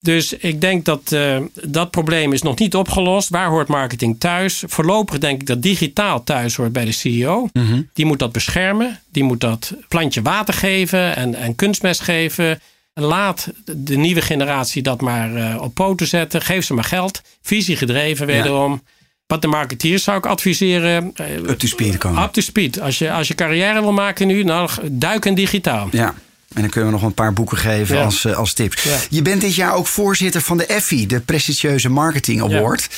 Dus 0.00 0.32
ik 0.32 0.60
denk 0.60 0.84
dat 0.84 1.12
eh, 1.12 1.36
dat 1.64 1.90
probleem 1.90 2.32
is 2.32 2.42
nog 2.42 2.58
niet 2.58 2.74
opgelost. 2.74 3.28
Waar 3.28 3.48
hoort 3.48 3.68
marketing 3.68 4.20
thuis? 4.20 4.62
Voorlopig 4.66 5.18
denk 5.18 5.40
ik 5.40 5.46
dat 5.46 5.62
digitaal 5.62 6.24
thuis 6.24 6.56
hoort 6.56 6.72
bij 6.72 6.84
de 6.84 6.92
CEO. 6.92 7.48
Die 7.92 8.04
moet 8.06 8.18
dat 8.18 8.32
beschermen. 8.32 9.00
Die 9.12 9.22
moet 9.24 9.40
dat 9.40 9.72
plantje 9.88 10.22
water 10.22 10.54
geven 10.54 11.16
en, 11.16 11.34
en 11.34 11.54
kunstmest 11.54 12.00
geven. 12.00 12.60
Laat 12.94 13.48
de 13.64 13.96
nieuwe 13.96 14.20
generatie 14.20 14.82
dat 14.82 15.00
maar 15.00 15.34
eh, 15.36 15.62
op 15.62 15.74
poten 15.74 16.06
zetten. 16.06 16.42
Geef 16.42 16.64
ze 16.64 16.74
maar 16.74 16.84
geld. 16.84 17.22
Visie 17.42 17.76
gedreven 17.76 18.26
wederom. 18.26 18.82
Wat 19.26 19.42
de 19.42 19.48
marketeers 19.48 20.02
zou 20.04 20.18
ik 20.18 20.26
adviseren. 20.26 21.10
eh, 21.14 21.34
Up 21.34 21.58
to 21.58 21.66
speed 21.66 21.98
komen. 21.98 22.22
Up 22.22 22.32
to 22.32 22.40
speed. 22.40 22.80
Als 22.80 22.98
je, 22.98 23.12
als 23.12 23.28
je 23.28 23.34
carrière 23.34 23.80
wil 23.80 23.92
maken 23.92 24.26
nu, 24.26 24.42
nou, 24.44 24.70
duik 24.90 25.24
in 25.24 25.34
digitaal. 25.34 25.88
Ja. 25.90 26.14
En 26.54 26.60
dan 26.60 26.70
kunnen 26.70 26.90
we 26.90 26.96
nog 26.96 27.06
een 27.06 27.14
paar 27.14 27.32
boeken 27.32 27.56
geven 27.58 27.96
Ja. 27.96 28.04
als, 28.04 28.24
eh, 28.24 28.36
als 28.36 28.52
tips. 28.52 28.82
Ja. 28.82 28.98
Je 29.10 29.22
bent 29.22 29.40
dit 29.40 29.54
jaar 29.54 29.74
ook 29.74 29.86
voorzitter 29.86 30.40
van 30.40 30.56
de 30.56 30.66
EFFI, 30.66 31.06
de 31.06 31.20
prestigieuze 31.20 31.88
Marketing 31.88 32.42
Award. 32.42 32.88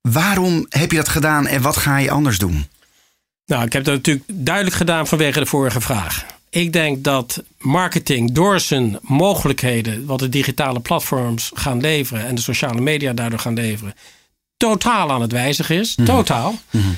Waarom 0.00 0.66
heb 0.68 0.90
je 0.90 0.96
dat 0.96 1.08
gedaan 1.08 1.46
en 1.46 1.62
wat 1.62 1.76
ga 1.76 1.98
je 1.98 2.10
anders 2.10 2.38
doen? 2.38 2.66
Nou, 3.46 3.64
ik 3.64 3.72
heb 3.72 3.84
dat 3.84 3.94
natuurlijk 3.94 4.24
duidelijk 4.32 4.76
gedaan 4.76 5.06
vanwege 5.06 5.38
de 5.38 5.46
vorige 5.46 5.80
vraag. 5.80 6.24
Ik 6.50 6.72
denk 6.72 7.04
dat 7.04 7.42
marketing 7.58 8.32
door 8.32 8.60
zijn 8.60 8.98
mogelijkheden, 9.02 10.06
wat 10.06 10.18
de 10.18 10.28
digitale 10.28 10.80
platforms 10.80 11.50
gaan 11.54 11.80
leveren 11.80 12.26
en 12.26 12.34
de 12.34 12.40
sociale 12.40 12.80
media 12.80 13.12
daardoor 13.12 13.38
gaan 13.38 13.54
leveren, 13.54 13.94
totaal 14.58 15.10
aan 15.10 15.20
het 15.20 15.32
wijzigen 15.32 15.76
is. 15.76 15.96
Totaal. 16.04 16.54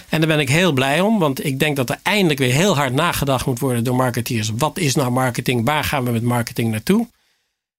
En 0.08 0.20
daar 0.20 0.28
ben 0.28 0.38
ik 0.38 0.48
heel 0.48 0.72
blij 0.72 1.00
om, 1.00 1.18
want 1.18 1.44
ik 1.44 1.58
denk 1.58 1.76
dat 1.76 1.90
er 1.90 1.98
eindelijk 2.02 2.38
weer 2.38 2.52
heel 2.52 2.76
hard 2.76 2.92
nagedacht 2.92 3.46
moet 3.46 3.58
worden 3.58 3.84
door 3.84 3.96
marketeers. 3.96 4.50
Wat 4.56 4.78
is 4.78 4.94
nou 4.94 5.10
marketing? 5.10 5.64
Waar 5.64 5.84
gaan 5.84 6.04
we 6.04 6.10
met 6.10 6.22
marketing 6.22 6.70
naartoe? 6.70 7.06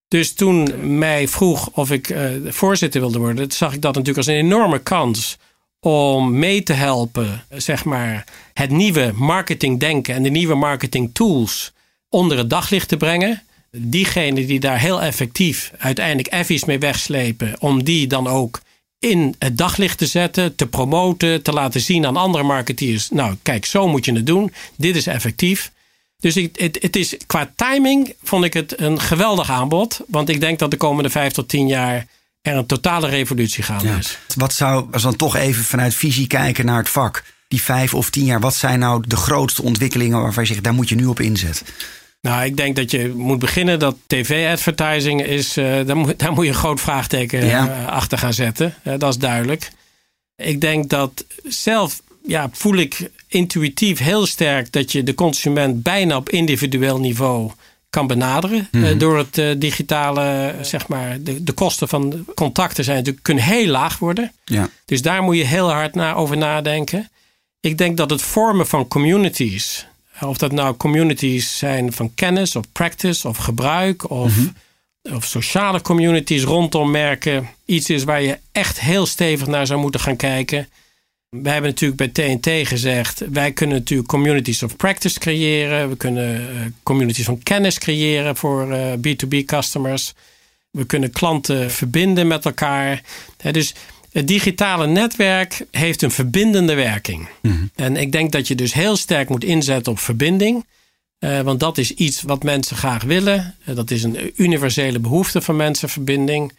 Dus 0.08 0.34
toen 0.34 0.70
mij 0.98 1.28
vroeg 1.28 1.70
of 1.74 1.92
ik 1.92 2.10
eh, 2.10 2.30
voorzitter 2.46 3.02
wilde 3.02 3.20
worden, 3.20 3.52
zag 3.52 3.74
ik 3.74 3.82
dat 3.82 3.96
natuurlijk 3.96 4.28
als 4.28 4.36
een 4.36 4.46
enorme 4.46 4.80
kans 4.80 5.38
om 5.80 6.40
mee 6.40 6.64
te 6.64 6.74
helpen, 6.74 7.44
zeg 7.50 7.86
maar, 7.86 8.26
het 8.54 8.70
nieuwe 8.70 9.12
marketingdenken 9.16 10.16
en 10.16 10.24
de 10.24 10.30
nieuwe 10.30 10.56
marketing 10.56 11.10
tools 11.14 11.72
onder 12.10 12.38
het 12.38 12.50
daglicht 12.50 12.88
te 12.88 12.98
brengen. 12.98 13.44
Diegenen 13.72 14.48
die 14.48 14.60
daar 14.60 14.80
heel 14.80 15.02
effectief 15.02 15.72
uiteindelijk 15.78 16.28
effies 16.28 16.66
mee 16.66 16.80
wegslepen, 16.80 17.56
om 17.60 17.84
die 17.84 18.08
dan 18.08 18.28
ook 18.28 18.62
in 19.02 19.36
het 19.40 19.58
daglicht 19.58 19.98
te 19.98 20.06
zetten, 20.06 20.56
te 20.56 20.68
promoten, 20.68 21.42
te 21.42 21.52
laten 21.52 21.82
zien 21.82 22.06
aan 22.06 22.18
andere 22.18 22.44
marketeers. 22.44 23.10
Nou, 23.10 23.36
kijk, 23.42 23.66
zo 23.66 23.88
moet 23.88 24.06
je 24.06 24.14
het 24.14 24.26
doen. 24.26 24.54
Dit 24.78 24.96
is 24.96 25.08
effectief. 25.08 25.72
Dus 26.20 26.36
ik, 26.38 26.60
het, 26.60 26.78
het 26.82 26.96
is, 26.96 27.18
qua 27.28 27.54
timing 27.56 28.14
vond 28.24 28.44
ik 28.46 28.54
het 28.54 28.80
een 28.80 29.00
geweldig 29.02 29.52
aanbod. 29.52 30.00
Want 30.08 30.30
ik 30.30 30.40
denk 30.40 30.60
dat 30.60 30.72
de 30.72 30.78
komende 30.78 31.10
vijf 31.10 31.34
tot 31.34 31.50
tien 31.50 31.68
jaar 31.68 32.08
er 32.42 32.56
een 32.56 32.66
totale 32.66 33.08
revolutie 33.08 33.64
gaande 33.64 33.88
Ja. 33.88 33.98
is. 33.98 34.18
Wat 34.36 34.54
zou, 34.54 34.88
als 34.92 35.02
we 35.04 35.08
dan 35.10 35.18
toch 35.18 35.36
even 35.36 35.64
vanuit 35.64 35.96
visie 35.96 36.28
kijken 36.28 36.66
naar 36.66 36.78
het 36.78 36.90
vak, 36.90 37.24
die 37.48 37.62
vijf 37.62 37.94
of 37.94 38.10
tien 38.10 38.26
jaar, 38.26 38.40
wat 38.40 38.56
zijn 38.56 38.80
nou 38.80 39.04
de 39.08 39.16
grootste 39.16 39.62
ontwikkelingen 39.62 40.22
waarvan 40.22 40.44
je 40.44 40.50
zegt, 40.50 40.64
daar 40.64 40.74
moet 40.74 40.90
je 40.90 40.96
nu 40.96 41.06
op 41.06 41.20
inzetten? 41.20 41.66
Nou, 42.22 42.46
ik 42.46 42.58
denk 42.58 42.76
dat 42.76 42.92
je 42.92 43.14
moet 43.16 43.40
beginnen 43.40 43.80
dat 43.80 43.96
tv-advertising 44.08 45.24
is. 45.26 45.58
eh, 45.58 45.86
daar, 45.86 45.98
moet, 45.98 46.20
daar 46.20 46.32
moet 46.34 46.44
je 46.44 46.50
een 46.50 46.58
groot 46.58 46.80
vraagteken 46.82 47.46
Ja. 47.46 47.68
eh, 47.70 47.88
achter 47.88 48.18
gaan 48.18 48.34
zetten. 48.34 48.74
Dat 48.84 49.04
is 49.14 49.18
duidelijk. 49.18 49.72
Ik 50.36 50.62
denk 50.62 50.90
dat 50.90 51.26
zelf 51.44 52.02
ja, 52.28 52.50
voel 52.52 52.76
ik 52.76 53.10
intuïtief 53.28 54.00
heel 54.00 54.26
sterk 54.26 54.72
dat 54.72 54.92
je 54.92 55.04
de 55.04 55.16
consument 55.16 55.84
bijna 55.84 56.16
op 56.16 56.30
individueel 56.30 57.00
niveau 57.00 57.52
kan 57.90 58.08
benaderen. 58.08 58.68
eh, 58.72 59.00
door 59.00 59.18
het 59.18 59.62
digitale, 59.62 60.56
zeg 60.62 60.88
maar, 60.88 61.22
de, 61.22 61.44
de 61.44 61.52
kosten 61.52 61.88
van 61.88 62.26
contacten 62.36 62.84
zijn 62.84 62.98
natuurlijk, 62.98 63.24
kunnen 63.24 63.44
heel 63.44 63.68
laag 63.68 64.00
worden. 64.00 64.32
Ja. 64.46 64.70
Dus 64.86 65.02
daar 65.02 65.24
moet 65.24 65.38
je 65.38 65.44
heel 65.46 65.72
hard 65.72 65.96
na, 65.96 66.14
over 66.14 66.38
nadenken. 66.38 67.10
Ik 67.60 67.78
denk 67.78 67.98
dat 67.98 68.10
het 68.10 68.22
vormen 68.22 68.68
van 68.68 68.88
communities, 68.88 69.88
of 70.26 70.38
dat 70.38 70.52
nou 70.52 70.76
communities 70.76 71.58
zijn 71.58 71.94
van 71.94 72.14
kennis 72.16 72.56
of 72.56 72.72
practice 72.72 73.28
of 73.28 73.38
gebruik 73.38 74.10
of, 74.10 74.34
of 75.02 75.26
sociale 75.26 75.82
communities 75.82 76.44
rondom 76.44 76.92
merken, 76.92 77.50
iets 77.66 77.90
is 77.90 78.04
waar 78.04 78.22
je 78.22 78.40
echt 78.52 78.80
heel 78.80 79.06
stevig 79.06 79.48
naar 79.48 79.68
zou 79.68 79.80
moeten 79.80 80.00
gaan 80.00 80.16
kijken. 80.16 80.68
Wij 81.30 81.52
hebben 81.52 81.72
natuurlijk 81.72 82.14
bij 82.14 82.38
TNT 82.38 82.68
gezegd, 82.68 83.24
wij 83.32 83.52
kunnen 83.52 83.78
natuurlijk 83.78 84.10
communities 84.10 84.64
of 84.64 84.76
practice 84.76 85.20
creëren. 85.20 85.90
We 85.90 85.98
kunnen 85.98 86.50
eh, 86.50 86.66
communities 86.84 87.26
van 87.26 87.44
kennis 87.44 87.78
creëren 87.78 88.36
voor 88.36 88.72
eh, 88.72 88.94
B2B 88.94 89.46
customers. 89.46 90.14
We 90.72 90.86
kunnen 90.86 91.12
klanten 91.12 91.72
verbinden 91.72 92.28
met 92.28 92.46
elkaar. 92.46 93.02
Dus 93.52 93.74
het 94.12 94.28
digitale 94.28 94.88
netwerk 94.88 95.66
heeft 95.72 96.02
een 96.02 96.12
verbindende 96.12 96.74
werking. 96.74 97.30
En 97.76 97.98
ik 97.98 98.12
denk 98.12 98.32
dat 98.32 98.48
je 98.48 98.56
dus 98.56 98.74
heel 98.74 98.96
sterk 98.96 99.30
moet 99.30 99.44
inzetten 99.44 99.92
op 99.92 100.00
verbinding. 100.00 100.66
Eh, 101.20 101.42
want 101.42 101.60
dat 101.60 101.78
is 101.78 101.92
iets 101.92 102.22
wat 102.22 102.44
mensen 102.44 102.78
graag 102.78 103.04
willen. 103.04 103.56
Eh, 103.66 103.76
dat 103.76 103.92
is 103.92 104.04
een 104.04 104.32
universele 104.36 105.00
behoefte 105.00 105.42
van 105.42 105.56
mensen, 105.56 105.90
verbinding. 105.90 106.54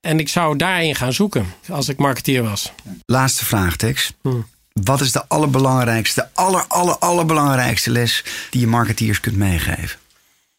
En 0.00 0.18
ik 0.18 0.28
zou 0.28 0.56
daarin 0.56 0.94
gaan 0.94 1.12
zoeken 1.12 1.46
als 1.68 1.88
ik 1.88 1.98
marketeer 1.98 2.42
was. 2.42 2.72
Laatste 3.06 3.44
vraag, 3.44 3.76
Tex. 3.76 4.12
Hmm. 4.22 4.46
Wat 4.72 5.00
is 5.00 5.12
de 5.12 5.28
allerbelangrijkste, 5.28 6.28
aller, 6.32 6.64
aller, 6.66 6.98
allerbelangrijkste 6.98 7.90
les 7.90 8.24
die 8.50 8.60
je 8.60 8.66
marketeers 8.66 9.20
kunt 9.20 9.36
meegeven? 9.36 9.98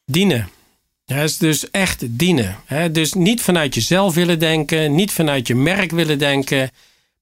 Dienen. 0.06 0.50
Ja, 1.10 1.16
het 1.16 1.30
is 1.30 1.38
dus 1.38 1.70
echt 1.72 2.04
dienen. 2.10 2.58
Hè? 2.66 2.92
Dus 2.92 3.14
niet 3.14 3.42
vanuit 3.42 3.76
jezelf 3.76 4.14
willen 4.14 4.40
denken, 4.40 4.96
niet 4.96 5.12
vanuit 5.12 5.48
je 5.48 5.56
merk 5.56 5.92
willen 5.92 6.20
denken, 6.20 6.72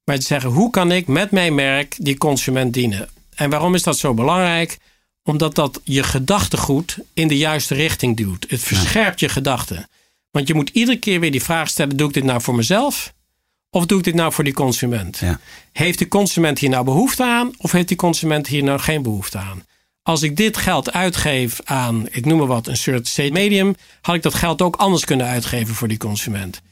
maar 0.04 0.18
te 0.18 0.26
zeggen: 0.26 0.50
hoe 0.50 0.70
kan 0.70 0.92
ik 0.92 1.06
met 1.06 1.30
mijn 1.30 1.54
merk 1.54 1.94
die 1.98 2.18
consument 2.18 2.74
dienen? 2.74 3.08
En 3.34 3.50
waarom 3.50 3.74
is 3.74 3.82
dat 3.82 3.98
zo 3.98 4.14
belangrijk? 4.14 4.78
Omdat 5.22 5.54
dat 5.54 5.80
je 5.84 6.02
gedachtegoed 6.02 6.98
in 7.14 7.28
de 7.28 7.36
juiste 7.36 7.74
richting 7.74 8.16
duwt. 8.16 8.46
Het 8.48 8.62
verscherpt 8.62 9.20
je 9.20 9.28
gedachten. 9.28 9.88
Want 10.30 10.48
je 10.48 10.54
moet 10.54 10.70
iedere 10.72 10.98
keer 10.98 11.20
weer 11.20 11.30
die 11.30 11.42
vraag 11.42 11.68
stellen: 11.68 11.96
doe 11.96 12.08
ik 12.08 12.14
dit 12.14 12.24
nou 12.24 12.40
voor 12.40 12.54
mezelf? 12.54 13.12
Of 13.70 13.86
doe 13.86 13.98
ik 13.98 14.04
dit 14.04 14.14
nou 14.14 14.32
voor 14.32 14.44
die 14.44 14.52
consument? 14.52 15.18
Ja. 15.18 15.40
Heeft 15.72 15.98
de 15.98 16.08
consument 16.08 16.58
hier 16.58 16.70
nou 16.70 16.84
behoefte 16.84 17.24
aan? 17.24 17.50
Of 17.56 17.72
heeft 17.72 17.88
die 17.88 17.96
consument 17.96 18.46
hier 18.46 18.62
nou 18.62 18.78
geen 18.78 19.02
behoefte 19.02 19.38
aan? 19.38 19.64
Als 20.06 20.22
ik 20.22 20.36
dit 20.36 20.56
geld 20.56 20.92
uitgeef 20.92 21.60
aan, 21.64 22.06
ik 22.10 22.24
noem 22.24 22.38
maar 22.38 22.46
wat, 22.46 22.66
een 22.66 22.76
soort 22.76 23.18
medium, 23.32 23.74
had 24.00 24.14
ik 24.14 24.22
dat 24.22 24.34
geld 24.34 24.62
ook 24.62 24.76
anders 24.76 25.04
kunnen 25.04 25.26
uitgeven 25.26 25.74
voor 25.74 25.88
die 25.88 25.98
consument 25.98 26.62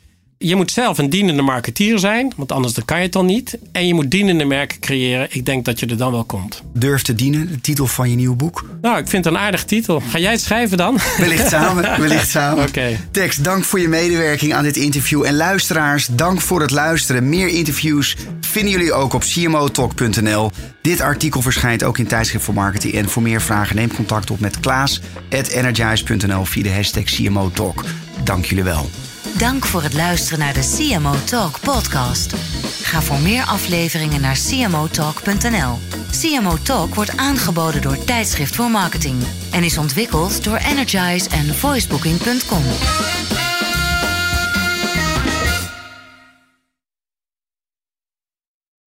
je 0.45 0.57
moet 0.57 0.71
zelf 0.71 0.99
een 0.99 1.11
dienende 1.11 1.43
marketeer 1.43 1.99
zijn, 1.99 2.33
want 2.37 2.53
anders 2.53 2.75
dan 2.75 2.85
kan 2.85 2.97
je 2.97 3.03
het 3.03 3.13
dan 3.13 3.27
niet. 3.27 3.59
En 3.73 3.87
je 3.87 3.95
moet 3.95 4.11
dienende 4.11 4.45
merken 4.45 4.81
creëren. 4.81 5.27
Ik 5.31 5.47
denk 5.47 5.65
dat 5.65 5.81
je 5.81 5.87
er 5.87 5.97
dan 5.97 6.13
wel 6.13 6.25
komt. 6.25 6.63
Durf 6.73 7.03
te 7.03 7.15
dienen, 7.15 7.49
de 7.49 7.61
titel 7.61 7.87
van 7.87 8.11
je 8.11 8.17
nieuwe 8.17 8.37
boek. 8.37 8.69
Nou, 8.81 8.99
ik 8.99 9.09
vind 9.09 9.25
het 9.25 9.35
een 9.35 9.41
aardige 9.41 9.65
titel. 9.65 10.03
Ga 10.09 10.19
jij 10.19 10.31
het 10.31 10.41
schrijven 10.41 10.77
dan? 10.77 10.99
Wellicht 11.19 11.49
samen, 11.49 11.83
wellicht 12.01 12.31
samen. 12.31 12.67
Oké. 12.67 13.01
Tex, 13.11 13.37
dank 13.37 13.65
voor 13.65 13.81
je 13.81 13.89
medewerking 13.89 14.55
aan 14.55 14.63
dit 14.63 14.77
interview. 14.77 15.25
En 15.25 15.37
luisteraars, 15.37 16.07
dank 16.07 16.41
voor 16.41 16.61
het 16.61 16.71
luisteren. 16.71 17.29
Meer 17.29 17.49
interviews 17.49 18.17
vinden 18.41 18.73
jullie 18.73 18.93
ook 18.93 19.13
op 19.13 19.23
cmotalk.nl. 19.23 20.51
Dit 20.83 21.01
artikel 21.01 21.43
verschijnt 21.43 21.83
ook 21.83 21.99
in 21.99 22.07
Tijdschrift 22.07 22.45
voor 22.45 22.55
Marketing. 22.55 22.95
En 22.95 23.09
voor 23.09 23.23
meer 23.23 23.43
vragen 23.43 23.77
neem 23.77 23.95
contact 23.95 24.31
op 24.31 24.41
met 24.41 24.61
klaas.energize.nl 24.61 26.45
via 26.45 26.63
de 26.63 26.73
hashtag 26.73 27.05
CMO 27.05 27.51
Talk. 27.51 27.85
Dank 28.25 28.45
jullie 28.45 28.65
wel. 28.65 28.91
Dank 29.39 29.67
voor 29.67 29.83
het 29.83 29.95
luisteren 29.95 30.39
naar 30.39 30.53
de 30.53 30.77
CMO 30.77 31.15
Talk 31.25 31.61
podcast. 31.61 32.35
Ga 32.83 33.03
voor 33.03 33.19
meer 33.19 33.45
afleveringen 33.45 34.21
naar 34.21 34.39
cmotalk.nl. 34.49 35.79
CMO 36.21 36.59
Talk 36.63 36.95
wordt 36.95 37.17
aangeboden 37.17 37.83
door 37.83 38.05
Tijdschrift 38.05 38.55
voor 38.55 38.71
Marketing 38.71 39.23
en 39.53 39.63
is 39.63 39.79
ontwikkeld 39.79 40.45
door 40.45 40.57
Energize 40.57 41.29
en 41.29 41.55
voicebooking.com. 41.55 42.63